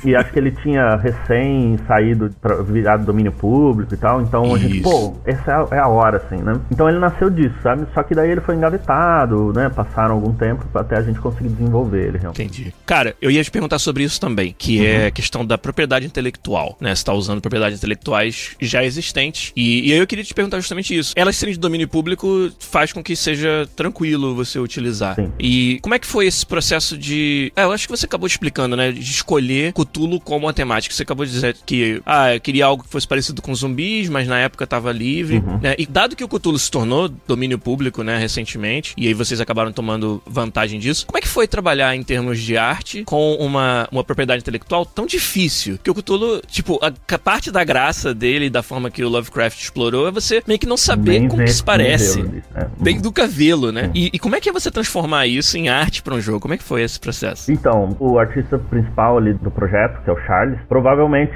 E 0.05 0.17
acho 0.17 0.32
que 0.32 0.38
ele 0.38 0.50
tinha 0.50 0.97
recém 0.97 1.51
saído 1.87 2.31
para 2.40 2.62
virar 2.62 2.96
domínio 2.99 3.32
público 3.32 3.94
e 3.94 3.96
tal. 3.96 4.20
Então 4.20 4.44
Isso. 4.44 4.54
a 4.54 4.58
gente, 4.58 4.81
pô, 4.81 5.14
essa 5.25 5.68
é 5.71 5.78
a 5.78 5.88
hora, 5.88 6.18
assim, 6.18 6.42
né? 6.42 6.61
Então 6.71 6.88
ele 6.88 6.99
nasceu 6.99 7.30
disso, 7.30 7.54
sabe? 7.62 7.87
Só 7.94 8.02
que 8.02 8.14
daí 8.14 8.30
ele 8.30 8.40
foi 8.40 8.54
engavetado, 8.54 9.52
né? 9.52 9.68
Passaram 9.68 10.14
algum 10.14 10.32
tempo 10.32 10.66
até 10.75 10.97
a 10.99 11.02
gente 11.02 11.18
conseguir 11.21 11.49
desenvolver 11.50 12.09
ele, 12.09 12.18
realmente. 12.18 12.42
Entendi. 12.42 12.75
Cara, 12.87 13.14
eu 13.21 13.30
ia 13.30 13.42
te 13.42 13.50
perguntar 13.50 13.78
sobre 13.78 14.04
isso 14.04 14.21
também, 14.21 14.54
que 14.56 14.78
uhum. 14.78 14.85
é 14.85 15.06
a 15.06 15.11
questão 15.11 15.44
da 15.44 15.56
propriedade 15.59 16.06
intelectual, 16.06 16.76
né? 16.80 16.94
Você 16.94 17.04
tá 17.04 17.12
usando 17.12 17.40
propriedades 17.40 17.78
intelectuais 17.78 18.56
já 18.61 18.85
existentes. 18.85 19.52
E, 19.56 19.88
e 19.88 19.92
aí 19.92 19.99
eu 19.99 20.06
queria 20.06 20.25
te 20.25 20.35
perguntar 20.35 20.59
justamente 20.59 20.97
isso. 20.97 21.12
Elas 21.16 21.37
serem 21.37 21.54
de 21.54 21.61
domínio 21.61 21.88
público 21.88 22.50
faz 22.59 22.92
com 22.92 23.02
que 23.02 23.14
seja 23.16 23.68
tranquilo 23.76 24.35
você 24.35 24.59
utilizar. 24.59 25.14
Sim. 25.14 25.32
E 25.38 25.78
como 25.82 25.94
é 25.94 25.99
que 25.99 26.06
foi 26.06 26.26
esse 26.26 26.44
processo 26.44 26.97
de. 26.97 27.52
É, 27.56 27.64
eu 27.64 27.73
acho 27.73 27.87
que 27.87 27.97
você 27.97 28.06
acabou 28.06 28.26
explicando, 28.26 28.76
né? 28.76 28.92
De 28.92 29.00
escolher 29.00 29.73
Cthulhu 29.73 30.21
como 30.21 30.49
a 30.49 30.52
temática. 30.52 30.94
Você 30.94 31.02
acabou 31.02 31.25
de 31.25 31.32
dizer 31.42 31.56
que, 31.66 32.02
ah, 32.06 32.34
eu 32.34 32.40
queria 32.40 32.66
algo 32.66 32.84
que 32.84 32.88
fosse 32.88 33.06
parecido 33.06 33.42
com 33.42 33.54
zumbis, 33.54 34.08
mas 34.08 34.28
na 34.28 34.38
época 34.38 34.64
estava 34.64 34.92
livre. 34.92 35.38
Uhum. 35.38 35.58
Né? 35.61 35.75
E 35.78 35.87
dado 35.87 36.14
que 36.14 36.25
o 36.25 36.28
Cthulhu 36.28 36.58
se 36.58 36.70
tornou 36.70 37.08
domínio 37.26 37.58
público, 37.58 38.02
né, 38.02 38.16
recentemente, 38.16 38.94
e 38.96 39.06
aí 39.08 39.14
vocês 39.14 39.40
acabaram 39.40 39.72
tomando 39.72 40.22
vantagem 40.26 40.78
disso, 40.78 41.06
como 41.06 41.18
é 41.18 41.20
que 41.20 41.28
foi 41.28 41.46
trabalhar 41.46 41.94
em 41.94 42.02
termos 42.02 42.40
de 42.40 42.56
arte 42.56 43.04
com 43.04 43.34
uma, 43.34 43.88
uma 43.90 44.04
propriedade 44.04 44.40
intelectual 44.42 44.87
tão 44.87 45.06
difícil? 45.06 45.78
Que 45.82 45.90
o 45.90 45.94
Cthulhu, 45.94 46.40
tipo, 46.46 46.78
a, 46.82 46.92
a 47.14 47.18
parte 47.18 47.50
da 47.50 47.64
graça 47.64 48.14
dele, 48.14 48.49
da 48.49 48.62
forma 48.62 48.90
que 48.90 49.04
o 49.04 49.08
Lovecraft 49.08 49.61
explorou, 49.61 50.08
é 50.08 50.11
você 50.11 50.42
meio 50.46 50.58
que 50.58 50.66
não 50.66 50.76
saber 50.76 51.20
bem 51.20 51.28
como 51.28 51.44
que 51.44 51.52
se 51.52 51.62
parece. 51.62 52.22
Né? 52.22 52.42
Bem 52.80 53.00
do 53.00 53.12
cavelo, 53.12 53.72
né? 53.72 53.90
E, 53.94 54.11
e, 54.12 54.18
como 54.18 54.37
é 54.37 54.40
que 54.40 54.49
é 54.49 54.52
você 54.52 54.70
transformar 54.70 55.26
isso 55.26 55.56
em 55.56 55.68
arte 55.68 56.02
para 56.02 56.14
um 56.14 56.20
jogo? 56.20 56.40
Como 56.40 56.54
é 56.54 56.56
que 56.56 56.62
foi 56.62 56.82
esse 56.82 56.99
processo? 56.99 57.50
Então, 57.50 57.96
o 57.99 58.18
artista 58.18 58.58
principal 58.58 59.18
ali 59.18 59.34
do 59.34 59.50
projeto, 59.50 60.02
que 60.02 60.11
é 60.11 60.12
o 60.12 60.20
Charles, 60.26 60.58
provavelmente 60.68 61.31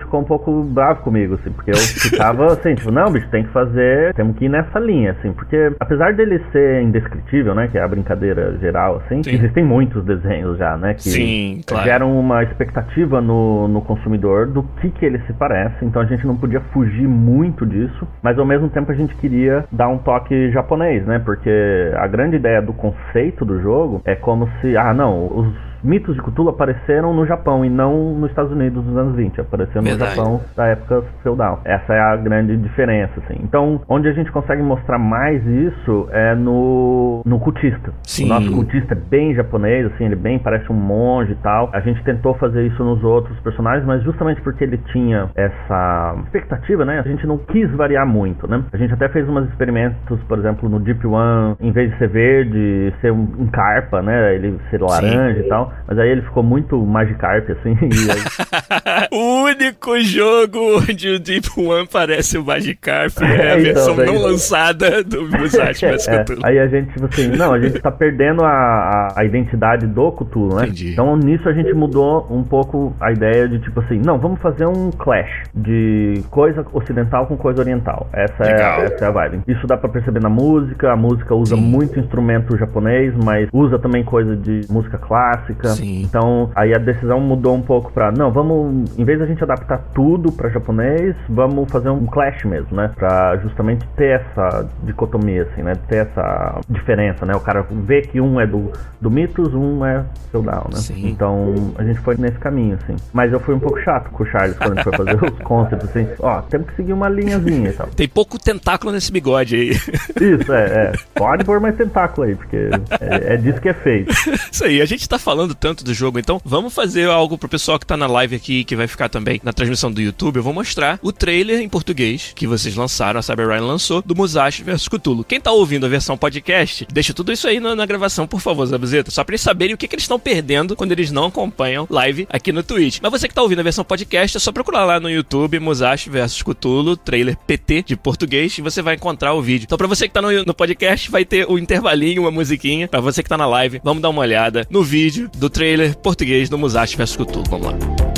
ficou 0.00 0.20
um 0.20 0.24
pouco 0.24 0.62
bravo 0.64 1.02
comigo, 1.02 1.34
assim, 1.34 1.50
porque 1.50 1.70
eu 1.70 1.76
ficava 2.00 2.46
assim, 2.46 2.74
tipo, 2.74 2.90
não, 2.90 3.10
bicho, 3.10 3.28
tem 3.30 3.44
que 3.44 3.50
fazer, 3.50 4.14
temos 4.14 4.36
que 4.36 4.46
ir 4.46 4.48
nessa 4.48 4.78
linha, 4.78 5.12
assim, 5.12 5.32
porque 5.32 5.72
apesar 5.78 6.14
dele 6.14 6.40
ser 6.52 6.82
indescritível, 6.82 7.54
né, 7.54 7.68
que 7.68 7.78
é 7.78 7.82
a 7.82 7.88
brincadeira 7.88 8.56
geral, 8.58 9.02
assim, 9.04 9.22
Sim. 9.22 9.34
existem 9.34 9.64
muitos 9.64 10.04
desenhos 10.04 10.58
já, 10.58 10.76
né, 10.76 10.94
que 10.94 11.02
Sim, 11.02 11.60
claro. 11.66 11.84
geram 11.84 12.18
uma 12.18 12.42
expectativa 12.42 13.20
no, 13.20 13.68
no 13.68 13.80
consumidor 13.82 14.46
do 14.46 14.62
que 14.80 14.90
que 14.90 15.04
ele 15.04 15.18
se 15.26 15.32
parece, 15.32 15.84
então 15.84 16.02
a 16.02 16.06
gente 16.06 16.26
não 16.26 16.36
podia 16.36 16.60
fugir 16.72 17.08
muito 17.08 17.66
disso, 17.66 18.06
mas 18.22 18.38
ao 18.38 18.44
mesmo 18.44 18.68
tempo 18.68 18.90
a 18.90 18.94
gente 18.94 19.14
queria 19.16 19.64
dar 19.70 19.88
um 19.88 19.98
toque 19.98 20.50
japonês, 20.50 21.04
né, 21.06 21.18
porque 21.24 21.50
a 21.96 22.06
grande 22.06 22.36
ideia 22.36 22.62
do 22.62 22.72
conceito 22.72 23.44
do 23.44 23.60
jogo 23.60 24.00
é 24.04 24.14
como 24.14 24.48
se, 24.60 24.76
ah, 24.76 24.92
não, 24.92 25.26
os 25.26 25.65
mitos 25.82 26.14
de 26.14 26.22
Cthulhu 26.22 26.50
apareceram 26.50 27.14
no 27.14 27.26
Japão 27.26 27.64
e 27.64 27.70
não 27.70 28.14
nos 28.14 28.30
Estados 28.30 28.52
Unidos 28.52 28.84
nos 28.84 28.96
anos 28.96 29.16
20. 29.16 29.40
Apareceram 29.40 29.82
no 29.82 29.88
Verdade. 29.88 30.16
Japão 30.16 30.40
da 30.56 30.66
época 30.66 31.02
feudal. 31.22 31.60
Essa 31.64 31.94
é 31.94 32.00
a 32.00 32.16
grande 32.16 32.56
diferença, 32.56 33.12
assim. 33.24 33.40
Então, 33.42 33.80
onde 33.88 34.08
a 34.08 34.12
gente 34.12 34.30
consegue 34.32 34.62
mostrar 34.62 34.98
mais 34.98 35.44
isso 35.46 36.08
é 36.10 36.34
no, 36.34 37.22
no 37.24 37.38
cultista. 37.38 37.92
Sim. 38.02 38.26
O 38.26 38.28
nosso 38.28 38.52
cultista 38.52 38.94
é 38.94 38.96
bem 38.96 39.34
japonês, 39.34 39.86
assim, 39.86 40.04
ele 40.04 40.16
bem 40.16 40.38
parece 40.38 40.70
um 40.70 40.74
monge 40.74 41.32
e 41.32 41.36
tal. 41.36 41.70
A 41.72 41.80
gente 41.80 42.02
tentou 42.04 42.34
fazer 42.34 42.66
isso 42.66 42.82
nos 42.84 43.02
outros 43.02 43.38
personagens, 43.40 43.86
mas 43.86 44.02
justamente 44.02 44.40
porque 44.42 44.64
ele 44.64 44.78
tinha 44.92 45.30
essa 45.34 46.16
expectativa, 46.24 46.84
né? 46.84 47.00
A 47.00 47.08
gente 47.08 47.26
não 47.26 47.38
quis 47.38 47.70
variar 47.72 48.06
muito, 48.06 48.48
né? 48.48 48.62
A 48.72 48.76
gente 48.76 48.92
até 48.92 49.08
fez 49.08 49.28
umas 49.28 49.48
experimentos, 49.48 50.20
por 50.28 50.38
exemplo, 50.38 50.68
no 50.68 50.80
Deep 50.80 51.06
One, 51.06 51.56
em 51.60 51.72
vez 51.72 51.90
de 51.90 51.98
ser 51.98 52.08
verde, 52.08 52.92
ser 53.00 53.12
um, 53.12 53.26
um 53.38 53.46
carpa, 53.46 54.02
né? 54.02 54.34
Ele 54.34 54.58
ser 54.70 54.80
laranja 54.80 55.40
e 55.40 55.48
tal. 55.48 55.65
Mas 55.86 55.98
aí 55.98 56.08
ele 56.10 56.22
ficou 56.22 56.42
muito 56.42 56.78
Magikarp, 56.84 57.48
assim. 57.50 57.76
Aí... 58.06 59.08
o 59.12 59.44
único 59.44 59.98
jogo 60.00 60.58
onde 60.78 61.08
o 61.08 61.18
Deep 61.18 61.48
One 61.58 61.86
parece 61.90 62.38
o 62.38 62.44
Magikarp 62.44 63.12
é, 63.22 63.24
É, 63.24 63.52
a 63.52 63.60
então, 63.60 63.62
versão 63.74 63.96
daí- 63.96 64.06
não 64.06 64.18
lançada 64.22 65.02
do 65.02 65.22
Musashi 65.28 65.86
vs 65.86 66.08
É, 66.08 66.18
Cthulhu. 66.24 66.40
aí 66.44 66.58
a 66.58 66.66
gente, 66.66 66.92
tipo 66.92 67.06
assim, 67.06 67.28
não, 67.28 67.52
a 67.52 67.60
gente 67.60 67.78
tá 67.80 67.90
perdendo 67.90 68.44
a, 68.44 69.08
a, 69.16 69.24
identidade 69.24 69.86
do 69.86 70.12
Cthulhu, 70.12 70.56
né? 70.56 70.64
Entendi. 70.64 70.92
Então 70.92 71.16
nisso 71.16 71.48
a 71.48 71.52
gente 71.52 71.72
mudou 71.72 72.26
um 72.30 72.42
pouco 72.42 72.94
a 73.00 73.12
ideia 73.12 73.48
de 73.48 73.58
tipo 73.60 73.80
assim, 73.80 74.00
não, 74.04 74.18
vamos 74.18 74.40
fazer 74.40 74.66
um 74.66 74.90
clash 74.90 75.30
de 75.54 76.22
coisa 76.30 76.64
ocidental 76.72 77.26
com 77.26 77.36
coisa 77.36 77.60
oriental. 77.60 78.08
Essa, 78.12 78.44
é, 78.44 78.84
essa 78.84 79.04
é 79.04 79.08
a 79.08 79.10
vibe. 79.10 79.40
Isso 79.48 79.66
dá 79.66 79.76
pra 79.76 79.88
perceber 79.88 80.20
na 80.20 80.28
música, 80.28 80.92
a 80.92 80.96
música 80.96 81.34
usa 81.34 81.56
Sim. 81.56 81.62
muito 81.62 81.98
instrumento 81.98 82.56
japonês, 82.56 83.12
mas 83.24 83.48
usa 83.52 83.78
também 83.78 84.04
coisa 84.04 84.36
de 84.36 84.60
música 84.70 84.98
clássica. 84.98 85.55
Sim. 85.64 86.02
Então 86.02 86.50
aí 86.54 86.74
a 86.74 86.78
decisão 86.78 87.20
mudou 87.20 87.54
um 87.54 87.62
pouco 87.62 87.92
pra, 87.92 88.10
não, 88.12 88.30
vamos, 88.30 88.98
em 88.98 89.04
vez 89.04 89.18
da 89.18 89.26
gente 89.26 89.42
adaptar 89.42 89.78
tudo 89.94 90.32
pra 90.32 90.48
japonês, 90.48 91.14
vamos 91.28 91.70
fazer 91.70 91.90
um 91.90 92.06
clash 92.06 92.44
mesmo, 92.44 92.76
né? 92.76 92.90
Pra 92.94 93.36
justamente 93.38 93.86
ter 93.96 94.20
essa 94.20 94.68
dicotomia, 94.82 95.42
assim, 95.42 95.62
né? 95.62 95.74
Ter 95.88 96.06
essa 96.06 96.60
diferença, 96.68 97.24
né? 97.24 97.34
O 97.34 97.40
cara 97.40 97.66
vê 97.70 98.02
que 98.02 98.20
um 98.20 98.40
é 98.40 98.46
do, 98.46 98.70
do 99.00 99.10
mitos, 99.10 99.54
um 99.54 99.84
é 99.84 100.04
feudal, 100.30 100.68
né? 100.72 100.78
Sim. 100.78 101.08
Então 101.08 101.72
a 101.76 101.84
gente 101.84 101.98
foi 102.00 102.16
nesse 102.16 102.38
caminho, 102.38 102.78
assim. 102.82 102.96
Mas 103.12 103.32
eu 103.32 103.40
fui 103.40 103.54
um 103.54 103.60
pouco 103.60 103.80
chato 103.80 104.10
com 104.10 104.22
o 104.22 104.26
Charles 104.26 104.56
quando 104.56 104.72
a 104.72 104.74
gente 104.76 104.84
foi 104.84 104.96
fazer 104.96 105.24
os 105.24 105.38
concepts, 105.42 105.88
assim. 105.88 106.06
Ó, 106.20 106.42
temos 106.42 106.68
que 106.68 106.76
seguir 106.76 106.92
uma 106.92 107.08
linhazinha 107.08 107.70
e 107.70 107.72
tal. 107.72 107.86
Tem 107.88 108.08
pouco 108.08 108.38
tentáculo 108.38 108.92
nesse 108.92 109.10
bigode 109.12 109.56
aí. 109.56 109.70
Isso, 109.70 110.52
é, 110.52 110.64
é. 110.64 110.92
Pode 111.14 111.44
pôr 111.44 111.60
mais 111.60 111.76
tentáculo 111.76 112.26
aí, 112.26 112.34
porque 112.34 112.70
é, 113.00 113.34
é 113.34 113.36
disso 113.36 113.60
que 113.60 113.68
é 113.68 113.74
feito. 113.74 114.12
Isso 114.50 114.64
aí, 114.64 114.80
a 114.80 114.86
gente 114.86 115.08
tá 115.08 115.18
falando 115.18 115.45
tanto 115.54 115.84
do 115.84 115.94
jogo, 115.94 116.18
então 116.18 116.40
vamos 116.44 116.74
fazer 116.74 117.08
algo 117.08 117.38
pro 117.38 117.48
pessoal 117.48 117.78
que 117.78 117.86
tá 117.86 117.96
na 117.96 118.06
live 118.06 118.36
aqui, 118.36 118.64
que 118.64 118.76
vai 118.76 118.86
ficar 118.86 119.08
também 119.08 119.40
na 119.42 119.52
transmissão 119.52 119.90
do 119.90 120.00
YouTube. 120.00 120.36
Eu 120.36 120.42
vou 120.42 120.52
mostrar 120.52 120.98
o 121.02 121.12
trailer 121.12 121.60
em 121.60 121.68
português 121.68 122.32
que 122.34 122.46
vocês 122.46 122.74
lançaram, 122.74 123.20
a 123.20 123.22
Cyber 123.22 123.48
Ryan 123.48 123.62
lançou, 123.62 124.02
do 124.02 124.14
Musashi 124.14 124.62
vs 124.62 124.88
Cthulhu. 124.88 125.24
Quem 125.24 125.40
tá 125.40 125.52
ouvindo 125.52 125.86
a 125.86 125.88
versão 125.88 126.16
podcast, 126.16 126.86
deixa 126.92 127.14
tudo 127.14 127.32
isso 127.32 127.46
aí 127.46 127.60
na, 127.60 127.74
na 127.74 127.86
gravação, 127.86 128.26
por 128.26 128.40
favor, 128.40 128.66
Zabuzeta, 128.66 129.10
só 129.10 129.24
pra 129.24 129.32
eles 129.34 129.40
saberem 129.40 129.74
o 129.74 129.78
que, 129.78 129.88
que 129.88 129.94
eles 129.94 130.04
estão 130.04 130.18
perdendo 130.18 130.76
quando 130.76 130.92
eles 130.92 131.10
não 131.10 131.26
acompanham 131.26 131.86
live 131.88 132.26
aqui 132.30 132.52
no 132.52 132.62
Twitch. 132.62 132.98
Mas 133.02 133.10
você 133.10 133.28
que 133.28 133.34
tá 133.34 133.42
ouvindo 133.42 133.60
a 133.60 133.64
versão 133.64 133.84
podcast, 133.84 134.36
é 134.36 134.40
só 134.40 134.52
procurar 134.52 134.84
lá 134.84 135.00
no 135.00 135.10
YouTube 135.10 135.58
Musashi 135.60 136.10
vs 136.10 136.42
Cthulhu, 136.42 136.96
trailer 136.96 137.36
PT 137.46 137.82
de 137.82 137.96
português, 137.96 138.56
e 138.58 138.62
você 138.62 138.82
vai 138.82 138.94
encontrar 138.94 139.34
o 139.34 139.42
vídeo. 139.42 139.64
Então, 139.64 139.78
pra 139.78 139.86
você 139.86 140.08
que 140.08 140.14
tá 140.14 140.22
no, 140.22 140.44
no 140.44 140.54
podcast, 140.54 141.10
vai 141.10 141.24
ter 141.24 141.46
o 141.48 141.58
intervalinho, 141.58 142.22
uma 142.22 142.30
musiquinha. 142.30 142.88
Pra 142.88 143.00
você 143.00 143.22
que 143.22 143.28
tá 143.28 143.36
na 143.36 143.46
live, 143.46 143.80
vamos 143.82 144.02
dar 144.02 144.10
uma 144.10 144.22
olhada 144.22 144.66
no 144.70 144.82
vídeo 144.82 145.30
do 145.36 145.50
trailer 145.50 145.96
português 145.96 146.48
do 146.48 146.58
Musashi 146.58 146.96
vs 146.96 147.16
Cthulhu. 147.16 147.44
Vamos 147.48 147.66
lá. 147.66 148.15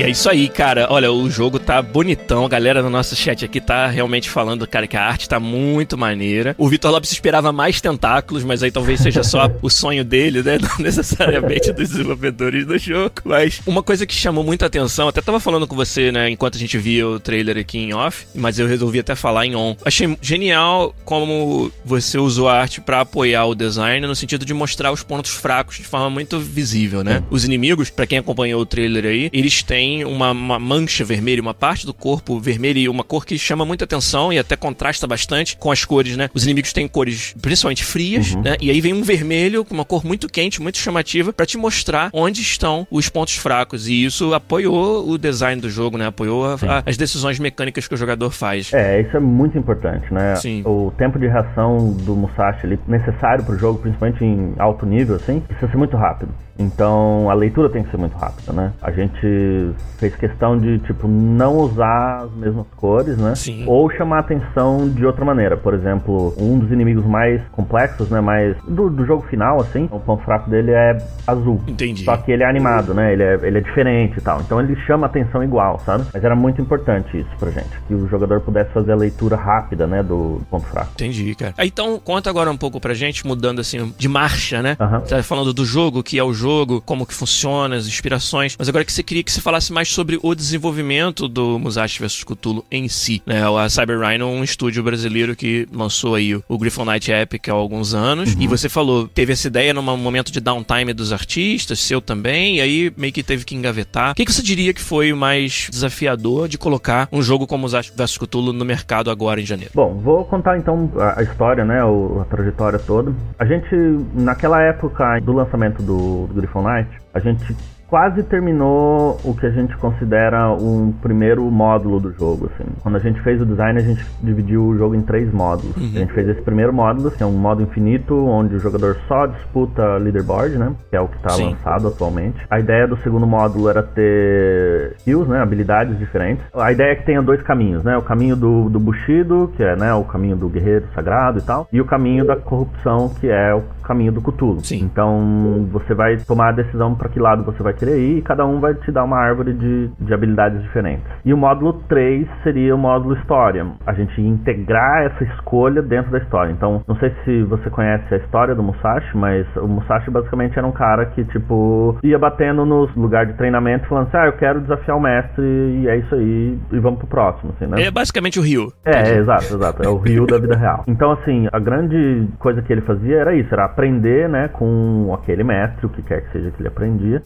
E 0.00 0.02
é 0.02 0.08
isso 0.08 0.30
aí, 0.30 0.48
cara. 0.48 0.86
Olha, 0.88 1.12
o 1.12 1.30
jogo 1.30 1.58
tá 1.58 1.82
bonitão. 1.82 2.46
A 2.46 2.48
galera 2.48 2.82
no 2.82 2.88
nosso 2.88 3.14
chat 3.14 3.44
aqui 3.44 3.60
tá 3.60 3.86
realmente 3.86 4.30
falando, 4.30 4.66
cara, 4.66 4.86
que 4.86 4.96
a 4.96 5.04
arte 5.04 5.28
tá 5.28 5.38
muito 5.38 5.98
maneira. 5.98 6.54
O 6.56 6.70
Vitor 6.70 6.90
Lopes 6.90 7.12
esperava 7.12 7.52
mais 7.52 7.82
tentáculos, 7.82 8.42
mas 8.42 8.62
aí 8.62 8.70
talvez 8.70 9.00
seja 9.00 9.22
só 9.22 9.50
o 9.60 9.68
sonho 9.68 10.02
dele, 10.02 10.42
né? 10.42 10.56
Não 10.58 10.78
necessariamente 10.82 11.70
dos 11.70 11.90
desenvolvedores 11.90 12.64
do 12.64 12.78
jogo. 12.78 13.12
Mas 13.26 13.60
uma 13.66 13.82
coisa 13.82 14.06
que 14.06 14.14
chamou 14.14 14.42
muita 14.42 14.64
atenção, 14.64 15.06
até 15.06 15.20
tava 15.20 15.38
falando 15.38 15.66
com 15.66 15.76
você, 15.76 16.10
né, 16.10 16.30
enquanto 16.30 16.54
a 16.54 16.58
gente 16.58 16.78
via 16.78 17.06
o 17.06 17.20
trailer 17.20 17.58
aqui 17.58 17.76
em 17.76 17.92
off, 17.92 18.26
mas 18.34 18.58
eu 18.58 18.66
resolvi 18.66 19.00
até 19.00 19.14
falar 19.14 19.44
em 19.44 19.54
on. 19.54 19.76
Achei 19.84 20.16
genial 20.22 20.94
como 21.04 21.70
você 21.84 22.16
usou 22.16 22.48
a 22.48 22.58
arte 22.58 22.80
pra 22.80 23.02
apoiar 23.02 23.44
o 23.44 23.54
design 23.54 24.06
no 24.06 24.16
sentido 24.16 24.46
de 24.46 24.54
mostrar 24.54 24.92
os 24.92 25.02
pontos 25.02 25.32
fracos 25.32 25.76
de 25.76 25.84
forma 25.84 26.08
muito 26.08 26.40
visível, 26.40 27.04
né? 27.04 27.22
Os 27.28 27.44
inimigos, 27.44 27.90
pra 27.90 28.06
quem 28.06 28.16
acompanhou 28.16 28.62
o 28.62 28.66
trailer 28.66 29.04
aí, 29.04 29.28
eles 29.30 29.62
têm 29.62 29.89
uma, 30.04 30.30
uma 30.32 30.58
mancha 30.58 31.04
vermelha, 31.04 31.40
uma 31.42 31.54
parte 31.54 31.84
do 31.86 31.92
corpo 31.94 32.38
vermelha 32.40 32.78
e 32.78 32.88
uma 32.88 33.04
cor 33.04 33.24
que 33.26 33.38
chama 33.38 33.64
muita 33.64 33.84
atenção 33.84 34.32
e 34.32 34.38
até 34.38 34.56
contrasta 34.56 35.06
bastante 35.06 35.56
com 35.56 35.70
as 35.70 35.84
cores, 35.84 36.16
né? 36.16 36.28
Os 36.34 36.44
inimigos 36.44 36.72
têm 36.72 36.86
cores 36.88 37.34
principalmente 37.40 37.84
frias, 37.84 38.34
né? 38.36 38.56
E 38.60 38.70
aí 38.70 38.80
vem 38.80 38.92
um 38.92 39.02
vermelho 39.02 39.64
com 39.64 39.74
uma 39.74 39.84
cor 39.84 40.04
muito 40.04 40.28
quente, 40.28 40.60
muito 40.62 40.78
chamativa, 40.78 41.32
pra 41.32 41.44
te 41.46 41.56
mostrar 41.58 42.10
onde 42.12 42.40
estão 42.40 42.86
os 42.90 43.08
pontos 43.08 43.36
fracos. 43.36 43.88
E 43.88 44.04
isso 44.04 44.32
apoiou 44.34 45.08
o 45.08 45.18
design 45.18 45.60
do 45.60 45.68
jogo, 45.70 45.96
né? 45.98 46.06
Apoiou 46.06 46.44
a- 46.46 46.54
a- 46.66 46.82
as 46.86 46.96
decisões 46.96 47.38
mecânicas 47.38 47.86
que 47.88 47.94
o 47.94 47.96
jogador 47.96 48.30
faz. 48.30 48.72
É, 48.72 49.00
isso 49.00 49.16
é 49.16 49.20
muito 49.20 49.56
importante, 49.58 50.12
né? 50.12 50.36
Sim. 50.36 50.62
O 50.64 50.92
tempo 50.96 51.18
de 51.18 51.26
reação 51.26 51.92
do 51.92 52.14
Musashi 52.16 52.66
ali, 52.66 52.78
necessário 52.86 53.44
pro 53.44 53.58
jogo, 53.58 53.78
principalmente 53.80 54.24
em 54.24 54.54
alto 54.58 54.84
nível, 54.86 55.16
assim, 55.16 55.40
precisa 55.40 55.70
ser 55.70 55.76
muito 55.76 55.96
rápido. 55.96 56.32
Então 56.58 57.30
a 57.30 57.34
leitura 57.34 57.68
tem 57.70 57.82
que 57.82 57.90
ser 57.90 57.96
muito 57.96 58.16
rápida, 58.16 58.52
né? 58.52 58.72
A 58.82 58.90
gente 58.90 59.70
fez 59.98 60.14
questão 60.16 60.58
de, 60.58 60.78
tipo, 60.78 61.06
não 61.06 61.58
usar 61.58 62.22
as 62.24 62.32
mesmas 62.32 62.66
cores, 62.76 63.18
né? 63.18 63.34
Sim. 63.34 63.64
Ou 63.66 63.90
chamar 63.90 64.16
a 64.16 64.20
atenção 64.20 64.88
de 64.88 65.04
outra 65.04 65.24
maneira. 65.26 65.56
Por 65.58 65.74
exemplo, 65.74 66.34
um 66.38 66.58
dos 66.58 66.70
inimigos 66.72 67.04
mais 67.04 67.42
complexos, 67.52 68.08
né? 68.08 68.18
Mais 68.20 68.56
do, 68.66 68.88
do 68.88 69.04
jogo 69.04 69.26
final, 69.28 69.60
assim, 69.60 69.88
o 69.92 70.00
ponto 70.00 70.24
fraco 70.24 70.48
dele 70.48 70.70
é 70.70 70.96
azul. 71.26 71.60
Entendi. 71.66 72.04
Só 72.04 72.16
que 72.16 72.32
ele 72.32 72.42
é 72.42 72.48
animado, 72.48 72.94
né? 72.94 73.12
Ele 73.12 73.22
é, 73.22 73.38
ele 73.42 73.58
é 73.58 73.60
diferente 73.60 74.16
e 74.16 74.20
tal. 74.22 74.40
Então 74.40 74.58
ele 74.58 74.74
chama 74.86 75.06
atenção 75.06 75.44
igual, 75.44 75.78
sabe? 75.84 76.04
Mas 76.14 76.24
era 76.24 76.34
muito 76.34 76.62
importante 76.62 77.18
isso 77.18 77.30
pra 77.38 77.50
gente. 77.50 77.68
Que 77.86 77.94
o 77.94 78.08
jogador 78.08 78.40
pudesse 78.40 78.70
fazer 78.72 78.92
a 78.92 78.96
leitura 78.96 79.36
rápida, 79.36 79.86
né? 79.86 80.02
Do 80.02 80.40
ponto 80.50 80.64
fraco. 80.66 80.92
Entendi, 80.94 81.34
cara. 81.34 81.52
Ah, 81.58 81.66
Então, 81.66 81.98
conta 82.02 82.30
agora 82.30 82.50
um 82.50 82.56
pouco 82.56 82.80
pra 82.80 82.94
gente, 82.94 83.26
mudando 83.26 83.60
assim, 83.60 83.92
de 83.98 84.08
marcha, 84.08 84.62
né? 84.62 84.78
Você 85.04 85.14
tá 85.16 85.22
falando 85.22 85.52
do 85.52 85.64
jogo, 85.66 86.02
que 86.02 86.18
é 86.18 86.24
o 86.24 86.32
jogo, 86.32 86.80
como 86.80 87.04
que 87.04 87.12
funciona, 87.14 87.76
as 87.76 87.86
inspirações. 87.86 88.56
Mas 88.58 88.66
agora 88.68 88.82
que 88.84 88.92
você 88.92 89.02
queria 89.02 89.22
que 89.22 89.30
você 89.30 89.40
falasse 89.42 89.69
mais 89.70 89.88
sobre 89.88 90.18
o 90.22 90.34
desenvolvimento 90.34 91.28
do 91.28 91.58
Musashi 91.58 92.00
vs 92.00 92.24
Cthulhu 92.24 92.64
em 92.70 92.88
si, 92.88 93.22
né? 93.26 93.42
A 93.42 93.68
Cyber 93.68 94.00
Rhino 94.00 94.24
é 94.24 94.28
um 94.28 94.44
estúdio 94.44 94.82
brasileiro 94.82 95.36
que 95.36 95.66
lançou 95.72 96.14
aí 96.14 96.34
o 96.34 96.58
Griffon 96.58 96.84
Knight 96.84 97.10
Epic 97.10 97.48
há 97.48 97.52
alguns 97.52 97.94
anos. 97.94 98.34
E 98.38 98.46
você 98.46 98.68
falou, 98.68 99.08
teve 99.08 99.32
essa 99.32 99.48
ideia 99.48 99.74
num 99.74 99.82
momento 99.82 100.32
de 100.32 100.40
downtime 100.40 100.92
dos 100.92 101.12
artistas, 101.12 101.80
seu 101.80 102.00
também, 102.00 102.56
e 102.56 102.60
aí 102.60 102.92
meio 102.96 103.12
que 103.12 103.22
teve 103.22 103.44
que 103.44 103.54
engavetar. 103.54 104.12
O 104.12 104.14
que, 104.14 104.24
que 104.24 104.32
você 104.32 104.42
diria 104.42 104.72
que 104.72 104.80
foi 104.80 105.12
o 105.12 105.16
mais 105.16 105.68
desafiador 105.70 106.48
de 106.48 106.58
colocar 106.58 107.08
um 107.12 107.22
jogo 107.22 107.46
como 107.46 107.62
Musashi 107.62 107.92
vs 107.94 108.18
Cthulhu 108.18 108.52
no 108.52 108.64
mercado 108.64 109.10
agora 109.10 109.40
em 109.40 109.46
janeiro? 109.46 109.72
Bom, 109.74 109.94
vou 109.94 110.24
contar 110.24 110.58
então 110.58 110.90
a, 111.16 111.22
história, 111.22 111.64
né? 111.64 111.80
a 111.80 112.24
trajetória 112.24 112.78
toda. 112.78 113.14
A 113.38 113.44
gente, 113.44 113.74
naquela 114.14 114.60
época 114.62 115.20
do 115.20 115.32
lançamento 115.32 115.82
do, 115.82 116.26
do 116.26 116.34
Griffon 116.34 116.62
Knight, 116.62 116.90
a 117.12 117.20
gente 117.20 117.56
quase 117.90 118.22
terminou 118.22 119.18
o 119.24 119.34
que 119.34 119.44
a 119.44 119.50
gente 119.50 119.76
considera 119.76 120.52
um 120.52 120.92
primeiro 120.92 121.42
módulo 121.50 121.98
do 121.98 122.12
jogo, 122.12 122.48
assim. 122.54 122.70
Quando 122.80 122.96
a 122.96 123.00
gente 123.00 123.20
fez 123.20 123.42
o 123.42 123.44
design, 123.44 123.78
a 123.78 123.82
gente 123.82 124.06
dividiu 124.22 124.64
o 124.64 124.78
jogo 124.78 124.94
em 124.94 125.02
três 125.02 125.30
módulos. 125.32 125.76
A 125.76 125.80
gente 125.80 126.12
fez 126.12 126.28
esse 126.28 126.40
primeiro 126.40 126.72
módulo, 126.72 127.10
que 127.10 127.22
é 127.22 127.26
um 127.26 127.32
modo 127.32 127.62
infinito, 127.62 128.14
onde 128.14 128.54
o 128.54 128.60
jogador 128.60 128.96
só 129.08 129.26
disputa 129.26 129.96
leaderboard, 129.96 130.56
né? 130.56 130.72
Que 130.88 130.96
é 130.96 131.00
o 131.00 131.08
que 131.08 131.16
está 131.16 131.34
lançado 131.34 131.88
atualmente. 131.88 132.38
A 132.48 132.60
ideia 132.60 132.86
do 132.86 132.96
segundo 132.98 133.26
módulo 133.26 133.68
era 133.68 133.82
ter 133.82 134.94
skills, 134.98 135.26
né? 135.26 135.40
Habilidades 135.40 135.98
diferentes. 135.98 136.44
A 136.54 136.70
ideia 136.70 136.92
é 136.92 136.94
que 136.94 137.04
tenha 137.04 137.20
dois 137.20 137.42
caminhos, 137.42 137.82
né? 137.82 137.96
O 137.96 138.02
caminho 138.02 138.36
do, 138.36 138.70
do 138.70 138.78
Bushido, 138.78 139.52
que 139.56 139.64
é 139.64 139.74
né, 139.74 139.92
o 139.94 140.04
caminho 140.04 140.36
do 140.36 140.48
guerreiro 140.48 140.86
sagrado 140.94 141.38
e 141.38 141.42
tal, 141.42 141.66
e 141.72 141.80
o 141.80 141.84
caminho 141.84 142.24
da 142.24 142.36
corrupção, 142.36 143.08
que 143.20 143.28
é 143.28 143.52
o 143.52 143.62
caminho 143.82 144.12
do 144.12 144.20
Cthulhu. 144.20 144.60
Sim. 144.64 144.84
Então 144.84 145.66
você 145.72 145.94
vai 145.94 146.18
tomar 146.18 146.50
a 146.50 146.52
decisão 146.52 146.94
para 146.94 147.08
que 147.08 147.18
lado 147.18 147.42
você 147.42 147.60
vai 147.62 147.72
e 147.88 148.22
cada 148.22 148.44
um 148.46 148.60
vai 148.60 148.74
te 148.74 148.90
dar 148.90 149.04
uma 149.04 149.18
árvore 149.18 149.52
de, 149.52 149.90
de 150.00 150.14
habilidades 150.14 150.62
diferentes. 150.62 151.06
E 151.24 151.32
o 151.32 151.36
módulo 151.36 151.74
3 151.88 152.26
seria 152.42 152.74
o 152.74 152.78
módulo 152.78 153.16
história. 153.16 153.66
A 153.86 153.92
gente 153.92 154.20
integrar 154.20 155.04
essa 155.04 155.24
escolha 155.24 155.82
dentro 155.82 156.10
da 156.10 156.18
história. 156.18 156.52
Então, 156.52 156.82
não 156.86 156.96
sei 156.96 157.14
se 157.24 157.42
você 157.44 157.70
conhece 157.70 158.12
a 158.14 158.18
história 158.18 158.54
do 158.54 158.62
Musashi, 158.62 159.16
mas 159.16 159.46
o 159.56 159.66
Musashi 159.66 160.10
basicamente 160.10 160.58
era 160.58 160.66
um 160.66 160.72
cara 160.72 161.06
que, 161.06 161.24
tipo, 161.24 161.98
ia 162.02 162.18
batendo 162.18 162.64
nos 162.64 162.94
lugares 162.94 163.32
de 163.32 163.38
treinamento 163.38 163.86
falando 163.88 164.08
assim, 164.08 164.16
ah, 164.16 164.26
eu 164.26 164.32
quero 164.34 164.60
desafiar 164.60 164.96
o 164.96 165.00
mestre 165.00 165.42
e 165.44 165.88
é 165.88 165.96
isso 165.96 166.14
aí, 166.14 166.58
e 166.72 166.78
vamos 166.78 166.98
pro 166.98 167.08
próximo, 167.08 167.52
assim, 167.56 167.66
né? 167.66 167.82
É 167.82 167.90
basicamente 167.90 168.38
o 168.38 168.42
Rio. 168.42 168.72
É, 168.84 169.10
é, 169.10 169.18
exato, 169.18 169.44
exato. 169.44 169.82
É 169.82 169.88
o 169.88 169.98
Rio 169.98 170.26
da 170.26 170.38
vida 170.38 170.56
real. 170.56 170.84
Então, 170.86 171.12
assim, 171.12 171.48
a 171.52 171.58
grande 171.58 172.28
coisa 172.38 172.62
que 172.62 172.72
ele 172.72 172.82
fazia 172.82 173.16
era 173.16 173.34
isso, 173.34 173.52
era 173.52 173.64
aprender, 173.64 174.28
né, 174.28 174.48
com 174.48 175.12
aquele 175.14 175.44
mestre, 175.44 175.86
o 175.86 175.88
que 175.88 176.02
quer 176.02 176.22
que 176.22 176.32
seja 176.32 176.50
que 176.50 176.60
ele 176.60 176.68
aprendia, 176.68 177.22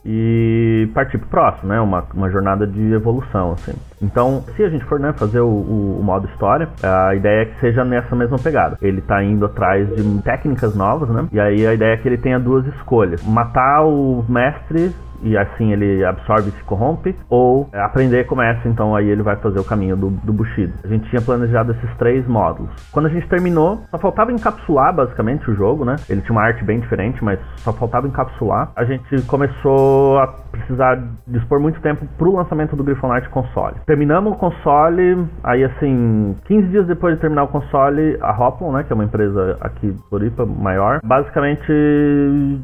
partir 0.94 1.18
pro 1.18 1.28
próximo, 1.28 1.68
né? 1.68 1.80
Uma, 1.80 2.04
uma 2.14 2.30
jornada 2.30 2.66
de 2.66 2.92
evolução, 2.92 3.52
assim. 3.52 3.72
Então, 4.00 4.44
se 4.56 4.62
a 4.62 4.68
gente 4.68 4.84
for 4.84 5.00
né, 5.00 5.12
fazer 5.12 5.40
o, 5.40 5.48
o, 5.48 5.98
o, 6.00 6.02
modo 6.02 6.28
história, 6.28 6.68
a 6.82 7.14
ideia 7.14 7.42
é 7.42 7.44
que 7.46 7.60
seja 7.60 7.84
nessa 7.84 8.14
mesma 8.14 8.38
pegada. 8.38 8.76
Ele 8.82 9.00
tá 9.00 9.22
indo 9.22 9.46
atrás 9.46 9.88
de 9.94 10.22
técnicas 10.22 10.74
novas, 10.74 11.08
né? 11.08 11.26
E 11.32 11.40
aí 11.40 11.66
a 11.66 11.74
ideia 11.74 11.94
é 11.94 11.96
que 11.96 12.08
ele 12.08 12.18
tenha 12.18 12.38
duas 12.38 12.66
escolhas: 12.66 13.22
matar 13.24 13.84
o 13.84 14.24
mestre 14.28 14.94
e 15.24 15.36
assim 15.36 15.72
ele 15.72 16.04
absorve 16.04 16.50
e 16.50 16.52
se 16.52 16.62
corrompe, 16.64 17.16
ou 17.28 17.68
é, 17.72 17.80
aprender 17.80 18.24
começa, 18.24 18.68
então 18.68 18.94
aí 18.94 19.08
ele 19.08 19.22
vai 19.22 19.36
fazer 19.36 19.58
o 19.58 19.64
caminho 19.64 19.96
do, 19.96 20.10
do 20.10 20.32
Bushido. 20.32 20.72
A 20.84 20.88
gente 20.88 21.08
tinha 21.10 21.22
planejado 21.22 21.72
esses 21.72 21.96
três 21.96 22.26
módulos. 22.26 22.70
Quando 22.92 23.06
a 23.06 23.08
gente 23.08 23.28
terminou, 23.28 23.80
só 23.90 23.98
faltava 23.98 24.32
encapsular 24.32 24.94
basicamente 24.94 25.50
o 25.50 25.54
jogo, 25.54 25.84
né? 25.84 25.96
Ele 26.08 26.20
tinha 26.20 26.32
uma 26.32 26.42
arte 26.42 26.62
bem 26.64 26.80
diferente, 26.80 27.22
mas 27.24 27.38
só 27.56 27.72
faltava 27.72 28.06
encapsular. 28.06 28.70
A 28.76 28.84
gente 28.84 29.22
começou 29.26 30.18
a 30.18 30.26
precisar 30.26 31.02
dispor 31.26 31.60
muito 31.60 31.80
tempo 31.80 32.06
pro 32.18 32.36
lançamento 32.36 32.76
do 32.76 32.84
Grifonite 32.84 33.28
console. 33.30 33.76
Terminamos 33.86 34.34
o 34.34 34.36
console, 34.36 35.26
aí 35.42 35.64
assim, 35.64 36.36
15 36.44 36.68
dias 36.68 36.86
depois 36.86 37.14
de 37.14 37.20
terminar 37.20 37.44
o 37.44 37.48
console, 37.48 38.18
a 38.20 38.32
Hoplon, 38.32 38.72
né, 38.72 38.84
que 38.84 38.92
é 38.92 38.94
uma 38.94 39.04
empresa 39.04 39.56
aqui 39.60 39.92
de 39.92 40.08
Floripa 40.08 40.44
maior, 40.44 41.00
basicamente 41.04 41.72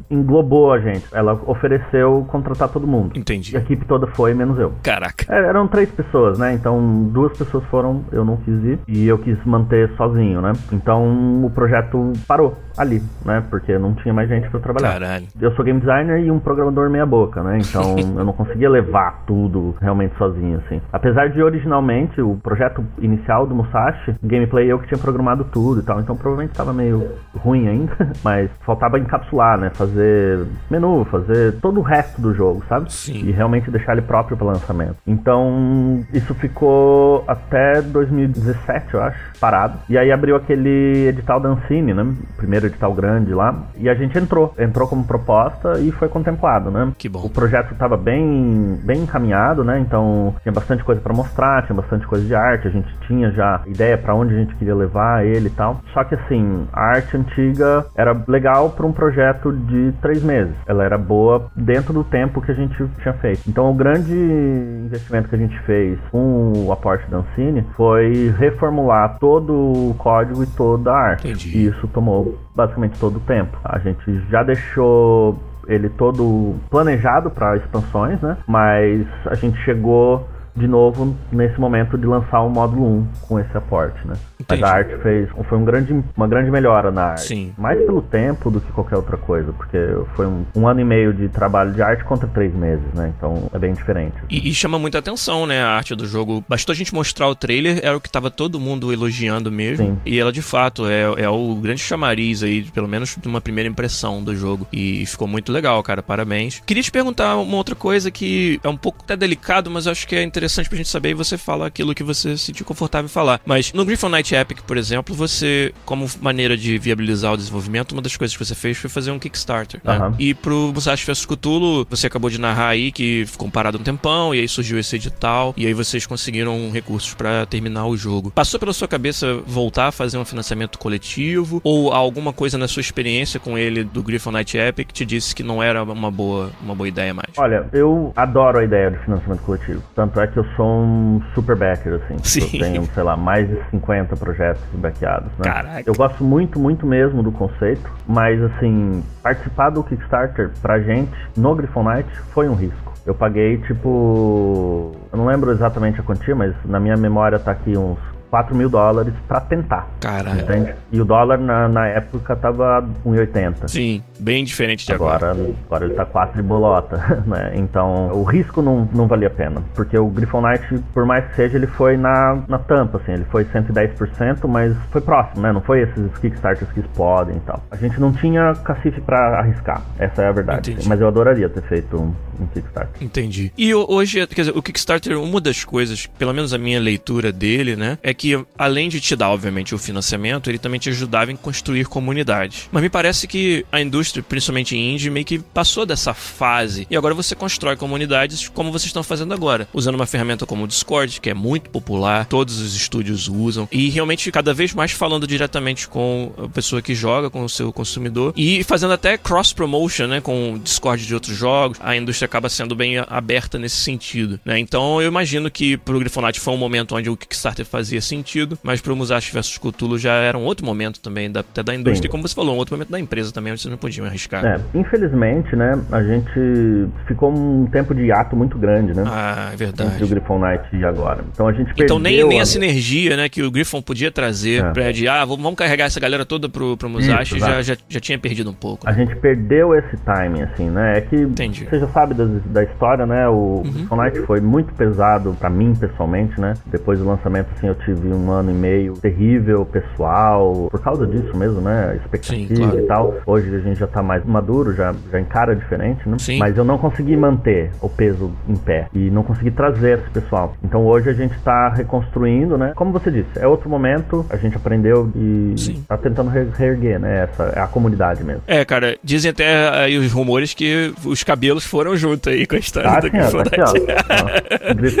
englobou 0.09 0.71
a 0.71 0.79
gente. 0.79 1.05
Ela 1.13 1.33
ofereceu 1.45 2.25
contratar 2.29 2.50
todo 2.55 2.87
mundo. 2.87 3.17
Entendi. 3.17 3.55
A 3.55 3.59
equipe 3.59 3.85
toda 3.85 4.07
foi, 4.07 4.33
menos 4.33 4.57
eu. 4.59 4.73
Caraca. 4.83 5.25
É, 5.29 5.47
eram 5.47 5.67
três 5.67 5.89
pessoas, 5.91 6.37
né? 6.37 6.53
Então 6.53 7.09
duas 7.11 7.37
pessoas 7.37 7.63
foram, 7.65 8.03
eu 8.11 8.23
não 8.23 8.37
quis 8.37 8.63
ir 8.63 8.79
e 8.87 9.07
eu 9.07 9.17
quis 9.17 9.37
manter 9.45 9.89
sozinho, 9.95 10.41
né? 10.41 10.53
Então 10.71 11.45
o 11.45 11.49
projeto 11.49 12.13
parou 12.27 12.57
ali, 12.77 13.01
né? 13.25 13.43
Porque 13.49 13.77
não 13.77 13.93
tinha 13.95 14.13
mais 14.13 14.29
gente 14.29 14.49
para 14.49 14.59
trabalhar. 14.59 14.93
Caralho. 14.93 15.27
Eu 15.39 15.53
sou 15.55 15.65
game 15.65 15.79
designer 15.79 16.23
e 16.23 16.31
um 16.31 16.39
programador 16.39 16.89
meia 16.89 17.05
boca, 17.05 17.43
né? 17.43 17.59
Então 17.59 17.95
eu 18.17 18.25
não 18.25 18.33
conseguia 18.33 18.69
levar 18.69 19.23
tudo 19.25 19.75
realmente 19.81 20.15
sozinho, 20.17 20.61
assim. 20.65 20.81
Apesar 20.91 21.29
de 21.29 21.41
originalmente 21.41 22.21
o 22.21 22.35
projeto 22.37 22.83
inicial 22.99 23.45
do 23.45 23.55
Musashi, 23.55 24.15
gameplay 24.23 24.71
eu 24.71 24.79
que 24.79 24.87
tinha 24.87 24.97
programado 24.97 25.43
tudo 25.45 25.81
e 25.81 25.83
tal, 25.83 25.99
então 25.99 26.15
provavelmente 26.15 26.51
estava 26.51 26.73
meio 26.73 27.09
ruim 27.37 27.67
ainda, 27.67 27.95
mas 28.23 28.49
faltava 28.65 28.99
encapsular, 28.99 29.57
né? 29.57 29.69
Fazer 29.71 30.45
menu, 30.69 31.05
fazer 31.05 31.59
todo 31.59 31.79
o 31.79 31.83
resto 31.83 32.21
do 32.21 32.30
jogo, 32.33 32.63
sabe? 32.67 32.91
Sim. 32.91 33.25
E 33.25 33.31
realmente 33.31 33.69
deixar 33.71 33.93
ele 33.93 34.01
próprio 34.01 34.37
para 34.37 34.47
lançamento. 34.47 34.97
Então 35.05 36.03
isso 36.13 36.33
ficou 36.35 37.23
até 37.27 37.81
2017, 37.81 38.93
eu 38.93 39.01
acho, 39.01 39.19
parado. 39.39 39.79
E 39.89 39.97
aí 39.97 40.11
abriu 40.11 40.35
aquele 40.35 41.07
edital 41.07 41.39
da 41.39 41.49
Ancine, 41.49 41.93
né? 41.93 42.13
Primeiro 42.37 42.67
edital 42.67 42.93
grande 42.93 43.33
lá, 43.33 43.55
e 43.77 43.89
a 43.89 43.95
gente 43.95 44.17
entrou, 44.17 44.53
entrou 44.57 44.87
como 44.87 45.03
proposta 45.03 45.79
e 45.79 45.91
foi 45.91 46.07
contemplado, 46.07 46.71
né? 46.71 46.91
Que 46.97 47.09
bom. 47.09 47.25
O 47.25 47.29
projeto 47.29 47.73
estava 47.73 47.97
bem, 47.97 48.79
bem 48.83 49.01
encaminhado, 49.01 49.63
né? 49.63 49.79
Então 49.79 50.35
tinha 50.41 50.51
bastante 50.51 50.83
coisa 50.83 51.01
para 51.01 51.13
mostrar, 51.13 51.65
tinha 51.65 51.75
bastante 51.75 52.05
coisa 52.07 52.25
de 52.25 52.35
arte, 52.35 52.67
a 52.67 52.71
gente 52.71 52.93
tinha 53.07 53.31
já 53.31 53.61
ideia 53.65 53.97
para 53.97 54.15
onde 54.15 54.33
a 54.33 54.37
gente 54.37 54.55
queria 54.55 54.75
levar 54.75 55.25
ele 55.25 55.47
e 55.47 55.51
tal. 55.51 55.81
Só 55.93 56.03
que 56.03 56.15
assim, 56.15 56.67
a 56.73 56.81
arte 56.81 57.15
antiga 57.17 57.85
era 57.95 58.15
legal 58.27 58.69
para 58.71 58.85
um 58.85 58.91
projeto 58.91 59.51
de 59.51 59.91
três 60.01 60.23
meses. 60.23 60.53
Ela 60.65 60.83
era 60.83 60.97
boa 60.97 61.49
dentro 61.55 61.93
do 61.93 62.03
tempo 62.03 62.20
que 62.29 62.51
a 62.51 62.55
gente 62.55 62.75
tinha 63.01 63.13
feito. 63.15 63.41
Então 63.47 63.71
o 63.71 63.73
grande 63.73 64.13
investimento 64.13 65.29
que 65.29 65.35
a 65.35 65.37
gente 65.37 65.57
fez 65.61 65.99
com 66.11 66.53
o 66.65 66.71
aporte 66.71 67.09
da 67.09 67.17
Ancine 67.17 67.65
foi 67.75 68.33
reformular 68.37 69.17
todo 69.19 69.53
o 69.53 69.95
código 69.97 70.43
e 70.43 70.45
toda 70.45 70.91
a 70.91 70.97
arte. 70.97 71.27
Entendi. 71.27 71.57
E 71.57 71.65
isso 71.67 71.87
tomou 71.87 72.37
basicamente 72.55 72.99
todo 72.99 73.17
o 73.17 73.21
tempo. 73.21 73.57
A 73.63 73.79
gente 73.79 74.21
já 74.29 74.43
deixou 74.43 75.37
ele 75.67 75.89
todo 75.89 76.55
planejado 76.69 77.29
para 77.29 77.55
expansões, 77.57 78.19
né? 78.21 78.37
Mas 78.47 79.07
a 79.25 79.35
gente 79.35 79.57
chegou 79.63 80.27
de 80.55 80.67
novo 80.67 81.15
nesse 81.31 81.59
momento 81.59 81.97
de 81.97 82.05
lançar 82.05 82.41
o 82.41 82.49
módulo 82.49 82.85
1 82.85 83.07
com 83.21 83.39
esse 83.39 83.57
aporte, 83.57 84.05
né? 84.05 84.15
Entendi. 84.39 84.61
Mas 84.61 84.69
a 84.69 84.73
arte 84.73 84.97
fez 84.97 85.29
foi 85.47 85.57
um 85.57 85.65
grande, 85.65 86.03
uma 86.15 86.27
grande 86.27 86.51
melhora 86.51 86.91
na 86.91 87.03
arte. 87.11 87.27
Sim. 87.27 87.53
Mais 87.57 87.79
pelo 87.85 88.01
tempo 88.01 88.49
do 88.49 88.59
que 88.59 88.71
qualquer 88.71 88.97
outra 88.97 89.17
coisa, 89.17 89.53
porque 89.53 89.77
foi 90.15 90.25
um, 90.25 90.45
um 90.55 90.67
ano 90.67 90.81
e 90.81 90.83
meio 90.83 91.13
de 91.13 91.29
trabalho 91.29 91.71
de 91.71 91.81
arte 91.81 92.03
contra 92.03 92.27
três 92.27 92.53
meses, 92.53 92.85
né? 92.93 93.13
Então 93.15 93.49
é 93.53 93.59
bem 93.59 93.73
diferente. 93.73 94.15
E, 94.29 94.49
e 94.49 94.53
chama 94.53 94.77
muita 94.77 94.99
atenção, 94.99 95.45
né, 95.45 95.61
a 95.61 95.69
arte 95.69 95.95
do 95.95 96.05
jogo. 96.05 96.43
Bastou 96.47 96.73
a 96.73 96.75
gente 96.75 96.93
mostrar 96.93 97.27
o 97.27 97.35
trailer, 97.35 97.79
era 97.83 97.95
o 97.95 98.01
que 98.01 98.09
tava 98.09 98.29
todo 98.29 98.59
mundo 98.59 98.91
elogiando 98.91 99.51
mesmo. 99.51 99.85
Sim. 99.85 99.97
E 100.05 100.19
ela, 100.19 100.31
de 100.31 100.41
fato, 100.41 100.85
é, 100.87 101.23
é 101.23 101.29
o 101.29 101.55
grande 101.55 101.81
chamariz 101.81 102.43
aí, 102.43 102.63
pelo 102.63 102.87
menos 102.87 103.15
de 103.15 103.27
uma 103.27 103.39
primeira 103.39 103.69
impressão 103.69 104.23
do 104.23 104.35
jogo. 104.35 104.67
E 104.71 105.05
ficou 105.05 105.27
muito 105.27 105.51
legal, 105.51 105.81
cara. 105.83 106.01
Parabéns. 106.01 106.61
Queria 106.65 106.83
te 106.83 106.91
perguntar 106.91 107.37
uma 107.37 107.57
outra 107.57 107.75
coisa 107.75 108.11
que 108.11 108.59
é 108.63 108.69
um 108.69 108.77
pouco 108.77 108.99
até 109.03 109.15
delicado, 109.15 109.69
mas 109.69 109.87
acho 109.87 110.07
que 110.07 110.15
é 110.15 110.23
interessante 110.23 110.40
pra 110.69 110.77
gente 110.77 110.89
saber 110.89 111.09
e 111.09 111.13
você 111.13 111.37
fala 111.37 111.67
aquilo 111.67 111.93
que 111.93 112.03
você 112.03 112.37
se 112.37 112.45
sentiu 112.45 112.65
confortável 112.65 113.05
em 113.05 113.09
falar. 113.09 113.41
Mas 113.45 113.73
no 113.73 113.85
Griffon 113.85 114.09
Night 114.09 114.33
Epic, 114.33 114.61
por 114.61 114.77
exemplo, 114.77 115.15
você, 115.15 115.73
como 115.85 116.07
maneira 116.21 116.55
de 116.55 116.77
viabilizar 116.77 117.33
o 117.33 117.37
desenvolvimento, 117.37 117.91
uma 117.93 118.01
das 118.01 118.15
coisas 118.15 118.35
que 118.35 118.43
você 118.43 118.55
fez 118.55 118.77
foi 118.77 118.89
fazer 118.89 119.11
um 119.11 119.19
Kickstarter. 119.19 119.81
Né? 119.83 119.95
Aham. 119.95 120.15
E 120.19 120.33
pro 120.33 120.71
Musashi 120.73 121.05
vs 121.05 121.25
Cthulhu, 121.25 121.85
você 121.89 122.07
acabou 122.07 122.29
de 122.29 122.39
narrar 122.39 122.69
aí 122.69 122.91
que 122.91 123.25
ficou 123.25 123.49
parado 123.49 123.77
um 123.77 123.83
tempão, 123.83 124.33
e 124.33 124.39
aí 124.39 124.47
surgiu 124.47 124.79
esse 124.79 124.95
edital, 124.95 125.53
e 125.57 125.65
aí 125.65 125.73
vocês 125.73 126.05
conseguiram 126.05 126.71
recursos 126.71 127.13
pra 127.13 127.45
terminar 127.45 127.85
o 127.85 127.97
jogo. 127.97 128.31
Passou 128.31 128.59
pela 128.59 128.73
sua 128.73 128.87
cabeça 128.87 129.41
voltar 129.45 129.87
a 129.87 129.91
fazer 129.91 130.17
um 130.17 130.25
financiamento 130.25 130.77
coletivo? 130.79 131.61
Ou 131.63 131.91
alguma 131.91 132.33
coisa 132.33 132.57
na 132.57 132.67
sua 132.67 132.81
experiência 132.81 133.39
com 133.39 133.57
ele 133.57 133.83
do 133.83 134.01
Griffon 134.01 134.31
Night 134.31 134.57
Epic 134.57 134.91
te 134.91 135.05
disse 135.05 135.35
que 135.35 135.43
não 135.43 135.61
era 135.61 135.83
uma 135.83 136.11
boa, 136.11 136.51
uma 136.61 136.75
boa 136.75 136.87
ideia 136.87 137.13
mais? 137.13 137.29
Olha, 137.37 137.67
eu 137.73 138.13
adoro 138.15 138.59
a 138.59 138.63
ideia 138.63 138.91
de 138.91 138.97
financiamento 138.99 139.41
coletivo. 139.41 139.83
Tanto 139.95 140.19
é 140.19 140.27
que 140.31 140.39
eu 140.39 140.45
sou 140.55 140.81
um 140.81 141.21
super 141.35 141.55
backer, 141.55 141.93
assim. 141.93 142.17
Sim. 142.23 142.57
Eu 142.57 142.59
tenho, 142.59 142.85
sei 142.85 143.03
lá, 143.03 143.15
mais 143.15 143.47
de 143.47 143.57
50 143.69 144.15
projetos 144.15 144.63
backeados, 144.73 145.31
né? 145.37 145.43
Caraca. 145.43 145.83
Eu 145.85 145.93
gosto 145.93 146.23
muito, 146.23 146.59
muito 146.59 146.85
mesmo 146.85 147.21
do 147.21 147.31
conceito, 147.31 147.89
mas 148.07 148.41
assim, 148.41 149.03
participar 149.21 149.69
do 149.69 149.83
Kickstarter 149.83 150.51
pra 150.61 150.79
gente 150.79 151.11
no 151.35 151.55
Griffonite 151.55 152.09
foi 152.33 152.49
um 152.49 152.55
risco. 152.55 152.91
Eu 153.05 153.15
paguei 153.15 153.57
tipo. 153.57 154.91
Eu 155.11 155.17
não 155.17 155.25
lembro 155.25 155.51
exatamente 155.51 155.99
a 155.99 156.03
quantia, 156.03 156.35
mas 156.35 156.53
na 156.65 156.79
minha 156.79 156.95
memória 156.95 157.39
tá 157.39 157.51
aqui 157.51 157.75
uns 157.75 157.97
4 158.31 158.55
mil 158.55 158.69
dólares 158.69 159.13
pra 159.27 159.39
tentar. 159.41 159.87
Caralho. 159.99 160.41
Entende? 160.41 160.73
E 160.91 160.99
o 160.99 161.05
dólar 161.05 161.37
na, 161.37 161.67
na 161.67 161.87
época 161.87 162.35
tava 162.35 162.81
1,80. 163.05 163.67
Sim, 163.67 164.01
bem 164.19 164.43
diferente 164.43 164.85
de 164.85 164.93
agora. 164.93 165.31
Agora, 165.31 165.49
agora 165.67 165.85
ele 165.85 165.93
tá 165.93 166.05
4 166.05 166.41
de 166.41 166.47
bolota, 166.47 166.97
né? 167.27 167.51
Então 167.55 168.09
o 168.13 168.23
risco 168.23 168.61
não, 168.61 168.87
não 168.93 169.05
valia 169.07 169.27
a 169.27 169.31
pena. 169.31 169.61
Porque 169.75 169.97
o 169.97 170.07
Griffon 170.07 170.41
Knight, 170.41 170.81
por 170.93 171.05
mais 171.05 171.25
que 171.27 171.35
seja, 171.35 171.57
ele 171.57 171.67
foi 171.67 171.97
na, 171.97 172.41
na 172.47 172.57
tampa, 172.57 172.97
assim, 172.97 173.11
ele 173.13 173.25
foi 173.25 173.43
110%, 173.45 174.47
mas 174.47 174.75
foi 174.91 175.01
próximo, 175.01 175.41
né? 175.41 175.51
Não 175.51 175.61
foi 175.61 175.81
esses 175.81 176.17
Kickstarters 176.19 176.71
que 176.71 176.79
explodem 176.79 177.37
e 177.37 177.39
tal. 177.41 177.61
A 177.69 177.75
gente 177.75 177.99
não 177.99 178.11
tinha 178.13 178.53
cacife 178.63 179.01
pra 179.01 179.39
arriscar, 179.39 179.81
essa 179.99 180.21
é 180.21 180.27
a 180.27 180.31
verdade. 180.31 180.71
Entendi. 180.71 180.87
Mas 180.87 181.01
eu 181.01 181.07
adoraria 181.07 181.49
ter 181.49 181.61
feito 181.63 181.97
um, 181.97 182.13
um 182.41 182.45
Kickstarter. 182.47 183.03
Entendi. 183.03 183.51
E 183.57 183.73
ho- 183.73 183.85
hoje, 183.89 184.25
quer 184.27 184.41
dizer, 184.43 184.57
o 184.57 184.61
Kickstarter, 184.61 185.19
uma 185.19 185.41
das 185.41 185.63
coisas, 185.65 186.05
pelo 186.05 186.33
menos 186.33 186.53
a 186.53 186.57
minha 186.57 186.79
leitura 186.79 187.31
dele, 187.31 187.75
né, 187.75 187.97
é 188.01 188.13
que 188.13 188.20
além 188.57 188.89
de 188.89 188.99
te 189.01 189.15
dar, 189.15 189.29
obviamente, 189.29 189.73
o 189.75 189.77
financiamento, 189.77 190.49
ele 190.49 190.57
também 190.57 190.79
te 190.79 190.89
ajudava 190.89 191.31
em 191.31 191.35
construir 191.35 191.85
comunidades. 191.85 192.69
Mas 192.71 192.83
me 192.83 192.89
parece 192.89 193.27
que 193.27 193.65
a 193.71 193.81
indústria, 193.81 194.23
principalmente 194.23 194.77
indie, 194.77 195.09
meio 195.09 195.25
que 195.25 195.39
passou 195.39 195.85
dessa 195.85 196.13
fase 196.13 196.87
e 196.89 196.95
agora 196.95 197.13
você 197.13 197.35
constrói 197.35 197.75
comunidades 197.75 198.47
como 198.49 198.71
vocês 198.71 198.87
estão 198.87 199.03
fazendo 199.03 199.33
agora, 199.33 199.67
usando 199.73 199.95
uma 199.95 200.05
ferramenta 200.05 200.45
como 200.45 200.63
o 200.63 200.67
Discord, 200.67 201.19
que 201.19 201.29
é 201.29 201.33
muito 201.33 201.69
popular, 201.69 202.25
todos 202.25 202.59
os 202.59 202.75
estúdios 202.75 203.27
usam 203.27 203.67
e 203.71 203.89
realmente 203.89 204.31
cada 204.31 204.53
vez 204.53 204.73
mais 204.73 204.91
falando 204.91 205.25
diretamente 205.27 205.87
com 205.87 206.33
a 206.37 206.47
pessoa 206.47 206.81
que 206.81 206.95
joga, 206.95 207.29
com 207.29 207.43
o 207.43 207.49
seu 207.49 207.71
consumidor 207.71 208.33
e 208.35 208.63
fazendo 208.63 208.93
até 208.93 209.17
cross 209.17 209.53
promotion, 209.53 210.07
né, 210.07 210.21
com 210.21 210.53
o 210.53 210.59
Discord 210.59 211.05
de 211.05 211.13
outros 211.13 211.37
jogos. 211.37 211.77
A 211.81 211.95
indústria 211.95 212.25
acaba 212.25 212.49
sendo 212.49 212.75
bem 212.75 212.97
aberta 212.97 213.57
nesse 213.57 213.77
sentido, 213.77 214.39
né? 214.45 214.59
Então 214.59 215.01
eu 215.01 215.07
imagino 215.07 215.49
que 215.49 215.77
pro 215.77 215.99
Grifonite 215.99 216.39
foi 216.39 216.53
um 216.53 216.57
momento 216.57 216.95
onde 216.95 217.09
o 217.09 217.17
Kickstarter 217.17 217.65
fazia 217.65 218.01
sentido, 218.11 218.57
mas 218.61 218.81
pro 218.81 218.95
Musashi 218.95 219.33
vs 219.33 219.57
Cthulhu 219.57 219.97
já 219.97 220.13
era 220.13 220.37
um 220.37 220.43
outro 220.43 220.65
momento 220.65 220.99
também, 220.99 221.31
da, 221.31 221.39
até 221.39 221.63
da 221.63 221.73
indústria, 221.73 222.03
Sim. 222.03 222.07
e 222.07 222.11
como 222.11 222.27
você 222.27 222.35
falou, 222.35 222.55
um 222.55 222.57
outro 222.57 222.75
momento 222.75 222.91
da 222.91 222.99
empresa 222.99 223.31
também, 223.31 223.51
onde 223.51 223.61
vocês 223.61 223.71
não 223.71 223.77
podiam 223.77 224.05
arriscar. 224.05 224.45
É, 224.45 224.59
infelizmente, 224.73 225.55
né, 225.55 225.79
a 225.91 226.03
gente 226.03 226.87
ficou 227.07 227.31
um 227.31 227.65
tempo 227.67 227.95
de 227.95 228.11
ato 228.11 228.35
muito 228.35 228.57
grande, 228.57 228.93
né? 228.93 229.03
Ah, 229.07 229.49
é 229.53 229.55
verdade. 229.55 229.91
Entre 229.93 230.03
o 230.03 230.07
Griffon 230.07 230.39
Knight 230.39 230.63
e 230.75 230.85
agora. 230.85 231.23
Então 231.33 231.47
a 231.47 231.53
gente 231.53 231.67
perdeu... 231.67 231.85
Então 231.85 231.99
nem, 231.99 232.23
nem 232.27 232.39
a... 232.39 232.43
a 232.43 232.45
sinergia, 232.45 233.17
né, 233.17 233.29
que 233.29 233.41
o 233.41 233.49
Griffon 233.49 233.81
podia 233.81 234.11
trazer 234.11 234.63
é. 234.63 234.71
pra 234.71 234.91
de, 234.91 235.07
ah, 235.07 235.23
vamos 235.25 235.55
carregar 235.55 235.85
essa 235.85 235.99
galera 235.99 236.25
toda 236.25 236.49
pro, 236.49 236.75
pro 236.77 236.89
Musashi, 236.89 237.37
Isso, 237.37 237.45
já, 237.45 237.61
já, 237.61 237.77
já 237.87 237.99
tinha 237.99 238.19
perdido 238.19 238.49
um 238.49 238.53
pouco. 238.53 238.87
A 238.87 238.93
gente 238.93 239.15
perdeu 239.15 239.73
esse 239.75 239.97
timing, 239.97 240.41
assim, 240.41 240.69
né? 240.69 240.97
É 240.97 241.01
que 241.01 241.15
Entendi. 241.15 241.65
você 241.65 241.79
já 241.79 241.87
sabe 241.89 242.13
da, 242.13 242.25
da 242.25 242.63
história, 242.63 243.05
né? 243.05 243.27
O 243.27 243.63
uhum. 243.65 243.97
Knight 243.97 244.19
foi 244.25 244.41
muito 244.41 244.73
pesado 244.73 245.35
para 245.39 245.49
mim, 245.49 245.73
pessoalmente, 245.75 246.39
né? 246.39 246.53
Depois 246.65 246.99
do 246.99 247.05
lançamento, 247.05 247.47
assim, 247.55 247.67
eu 247.67 247.75
tive 247.75 248.00
um 248.07 248.31
ano 248.31 248.51
e 248.51 248.53
meio 248.53 248.93
terrível, 248.93 249.65
pessoal, 249.65 250.67
por 250.69 250.81
causa 250.81 251.05
disso 251.05 251.35
mesmo, 251.35 251.61
né? 251.61 251.97
Expectativa 252.03 252.55
Sim, 252.55 252.61
claro. 252.61 252.79
e 252.79 252.81
tal. 252.83 253.15
Hoje 253.25 253.55
a 253.55 253.59
gente 253.59 253.79
já 253.79 253.87
tá 253.87 254.01
mais 254.01 254.25
maduro, 254.25 254.73
já, 254.73 254.93
já 255.11 255.19
encara 255.19 255.55
diferente, 255.55 256.07
né? 256.07 256.17
Sim. 256.19 256.37
Mas 256.37 256.57
eu 256.57 256.63
não 256.63 256.77
consegui 256.77 257.15
manter 257.15 257.71
o 257.81 257.89
peso 257.89 258.31
em 258.47 258.55
pé 258.55 258.87
e 258.93 259.09
não 259.09 259.23
consegui 259.23 259.51
trazer 259.51 259.99
esse 259.99 260.09
pessoal. 260.09 260.55
Então 260.63 260.85
hoje 260.85 261.09
a 261.09 261.13
gente 261.13 261.37
tá 261.41 261.69
reconstruindo, 261.69 262.57
né? 262.57 262.73
Como 262.75 262.91
você 262.91 263.11
disse, 263.11 263.29
é 263.37 263.47
outro 263.47 263.69
momento, 263.69 264.25
a 264.29 264.37
gente 264.37 264.55
aprendeu 264.55 265.11
e 265.15 265.53
Sim. 265.57 265.83
tá 265.87 265.97
tentando 265.97 266.29
reerguer, 266.29 266.99
né? 266.99 267.23
Essa 267.23 267.43
é 267.55 267.59
a 267.59 267.67
comunidade 267.67 268.23
mesmo. 268.23 268.41
É, 268.47 268.63
cara, 268.65 268.97
dizem 269.03 269.31
até 269.31 269.69
aí 269.69 269.97
os 269.97 270.11
rumores 270.11 270.53
que 270.53 270.93
os 271.05 271.23
cabelos 271.23 271.65
foram 271.65 271.95
juntos 271.95 272.31
aí 272.31 272.45
com 272.45 272.55
a 272.55 272.59
história 272.59 272.89
ah, 272.89 272.99
do 272.99 273.09
sim, 273.09 273.17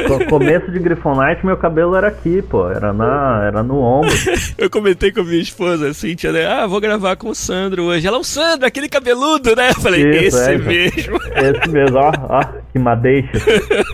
ó, 0.09 0.25
começo 0.29 0.71
de 0.71 0.79
Grifonite, 0.79 1.45
meu 1.45 1.57
cabelo 1.57 1.95
era 1.95 2.07
aqui, 2.07 2.41
pô. 2.41 2.69
Era, 2.69 2.90
na, 2.93 3.43
era 3.45 3.63
no 3.63 3.79
ombro. 3.79 4.11
Eu 4.57 4.69
comentei 4.69 5.11
com 5.11 5.21
a 5.21 5.23
minha 5.23 5.41
esposa, 5.41 5.89
assim, 5.89 6.15
tia, 6.15 6.31
né? 6.31 6.45
Ah, 6.45 6.67
vou 6.67 6.79
gravar 6.79 7.15
com 7.15 7.29
o 7.29 7.35
Sandro 7.35 7.83
hoje. 7.83 8.07
Ela, 8.07 8.17
o 8.17 8.23
Sandro, 8.23 8.65
aquele 8.65 8.89
cabeludo, 8.89 9.55
né? 9.55 9.69
Eu 9.69 9.81
falei, 9.81 10.25
Isso, 10.25 10.37
esse 10.37 10.51
é, 10.51 10.57
mesmo. 10.57 11.17
Esse 11.41 11.69
mesmo, 11.69 11.97
ó, 11.97 12.11
ó, 12.29 12.43
que 12.71 12.79
madeixa. 12.79 13.31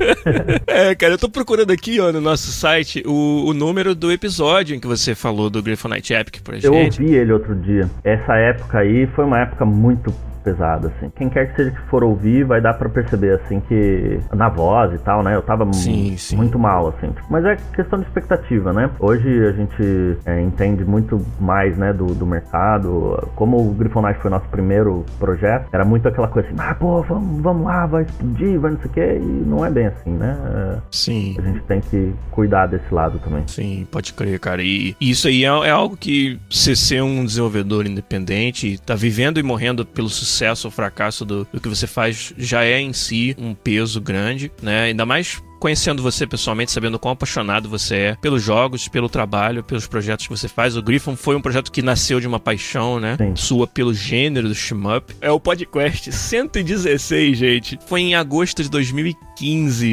é, 0.67 0.95
cara, 0.95 1.13
eu 1.13 1.17
tô 1.17 1.29
procurando 1.29 1.71
aqui, 1.71 1.99
ó, 1.99 2.11
no 2.11 2.21
nosso 2.21 2.51
site, 2.51 3.03
o, 3.05 3.45
o 3.47 3.53
número 3.53 3.95
do 3.95 4.11
episódio 4.11 4.75
em 4.75 4.79
que 4.79 4.87
você 4.87 5.15
falou 5.15 5.49
do 5.49 5.61
Grifonite 5.61 6.13
Epic 6.13 6.41
pra 6.43 6.55
gente. 6.55 6.65
Eu 6.65 6.73
ouvi 6.73 7.15
ele 7.15 7.31
outro 7.31 7.55
dia. 7.55 7.89
Essa 8.03 8.35
época 8.35 8.79
aí 8.79 9.07
foi 9.07 9.25
uma 9.25 9.39
época 9.39 9.65
muito 9.65 10.13
pesado, 10.47 10.87
assim. 10.87 11.11
Quem 11.15 11.29
quer 11.29 11.49
que 11.49 11.57
seja 11.57 11.71
que 11.71 11.81
for 11.89 12.03
ouvir, 12.03 12.45
vai 12.45 12.61
dar 12.61 12.73
para 12.75 12.87
perceber, 12.87 13.33
assim, 13.41 13.59
que 13.59 14.19
na 14.33 14.47
voz 14.47 14.93
e 14.93 14.97
tal, 14.99 15.21
né? 15.21 15.35
Eu 15.35 15.41
tava 15.41 15.71
sim, 15.73 16.15
sim. 16.15 16.37
muito 16.37 16.57
mal, 16.57 16.87
assim. 16.87 17.13
Mas 17.29 17.43
é 17.43 17.57
questão 17.75 17.99
de 17.99 18.05
expectativa, 18.05 18.71
né? 18.71 18.89
Hoje 18.97 19.45
a 19.45 19.51
gente 19.51 20.17
é, 20.25 20.41
entende 20.41 20.85
muito 20.85 21.21
mais, 21.39 21.77
né, 21.77 21.91
do, 21.91 22.05
do 22.05 22.25
mercado. 22.25 23.29
Como 23.35 23.57
o 23.57 23.73
Grifonite 23.73 24.19
foi 24.21 24.31
nosso 24.31 24.47
primeiro 24.47 25.05
projeto, 25.19 25.67
era 25.73 25.83
muito 25.83 26.07
aquela 26.07 26.29
coisa 26.29 26.47
assim, 26.47 26.57
ah, 26.59 26.73
pô, 26.75 27.01
vamos, 27.03 27.41
vamos 27.41 27.65
lá, 27.65 27.85
vai 27.85 28.03
explodir, 28.03 28.57
vai 28.59 28.71
não 28.71 28.79
sei 28.79 28.89
o 28.89 28.93
quê. 28.93 29.19
E 29.19 29.43
não 29.45 29.65
é 29.65 29.69
bem 29.69 29.87
assim, 29.87 30.11
né? 30.11 30.37
É, 30.45 30.77
sim. 30.91 31.35
A 31.37 31.41
gente 31.41 31.61
tem 31.63 31.81
que 31.81 32.13
cuidar 32.31 32.67
desse 32.67 32.93
lado 32.93 33.19
também. 33.19 33.43
Sim, 33.47 33.85
pode 33.91 34.13
crer, 34.13 34.39
cara. 34.39 34.63
E 34.63 34.95
isso 35.01 35.27
aí 35.27 35.43
é, 35.43 35.47
é 35.47 35.71
algo 35.71 35.97
que 35.97 36.39
você 36.49 36.73
ser 36.73 37.03
um 37.03 37.25
desenvolvedor 37.25 37.85
independente, 37.85 38.79
tá 38.85 38.95
vivendo 38.95 39.39
e 39.39 39.43
morrendo 39.43 39.85
pelo 39.85 40.07
sucesso 40.07 40.36
sucesso 40.37 40.67
ou 40.67 40.71
fracasso 40.71 41.25
do, 41.25 41.47
do 41.51 41.59
que 41.59 41.67
você 41.67 41.87
faz 41.87 42.33
já 42.37 42.63
é 42.63 42.79
em 42.79 42.93
si 42.93 43.35
um 43.39 43.55
peso 43.55 43.99
grande, 43.99 44.51
né? 44.61 44.83
Ainda 44.83 45.05
mais 45.05 45.41
conhecendo 45.59 46.03
você 46.03 46.27
pessoalmente, 46.27 46.71
sabendo 46.71 46.99
quão 46.99 47.13
apaixonado 47.13 47.67
você 47.67 47.95
é 47.95 48.15
pelos 48.21 48.43
jogos, 48.43 48.87
pelo 48.87 49.09
trabalho, 49.09 49.63
pelos 49.63 49.87
projetos 49.87 50.27
que 50.27 50.37
você 50.37 50.47
faz. 50.47 50.77
O 50.77 50.83
Griffon 50.83 51.15
foi 51.15 51.35
um 51.35 51.41
projeto 51.41 51.71
que 51.71 51.81
nasceu 51.81 52.19
de 52.19 52.27
uma 52.27 52.39
paixão, 52.39 52.99
né? 52.99 53.17
Sim. 53.17 53.35
Sua 53.35 53.65
pelo 53.65 53.91
gênero 53.91 54.47
do 54.47 54.53
shmup. 54.53 55.15
É 55.19 55.31
o 55.31 55.39
podcast 55.39 56.11
116, 56.11 57.37
gente. 57.37 57.79
Foi 57.87 58.01
em 58.01 58.13
agosto 58.13 58.61
de 58.61 58.69
2015, 58.69 59.26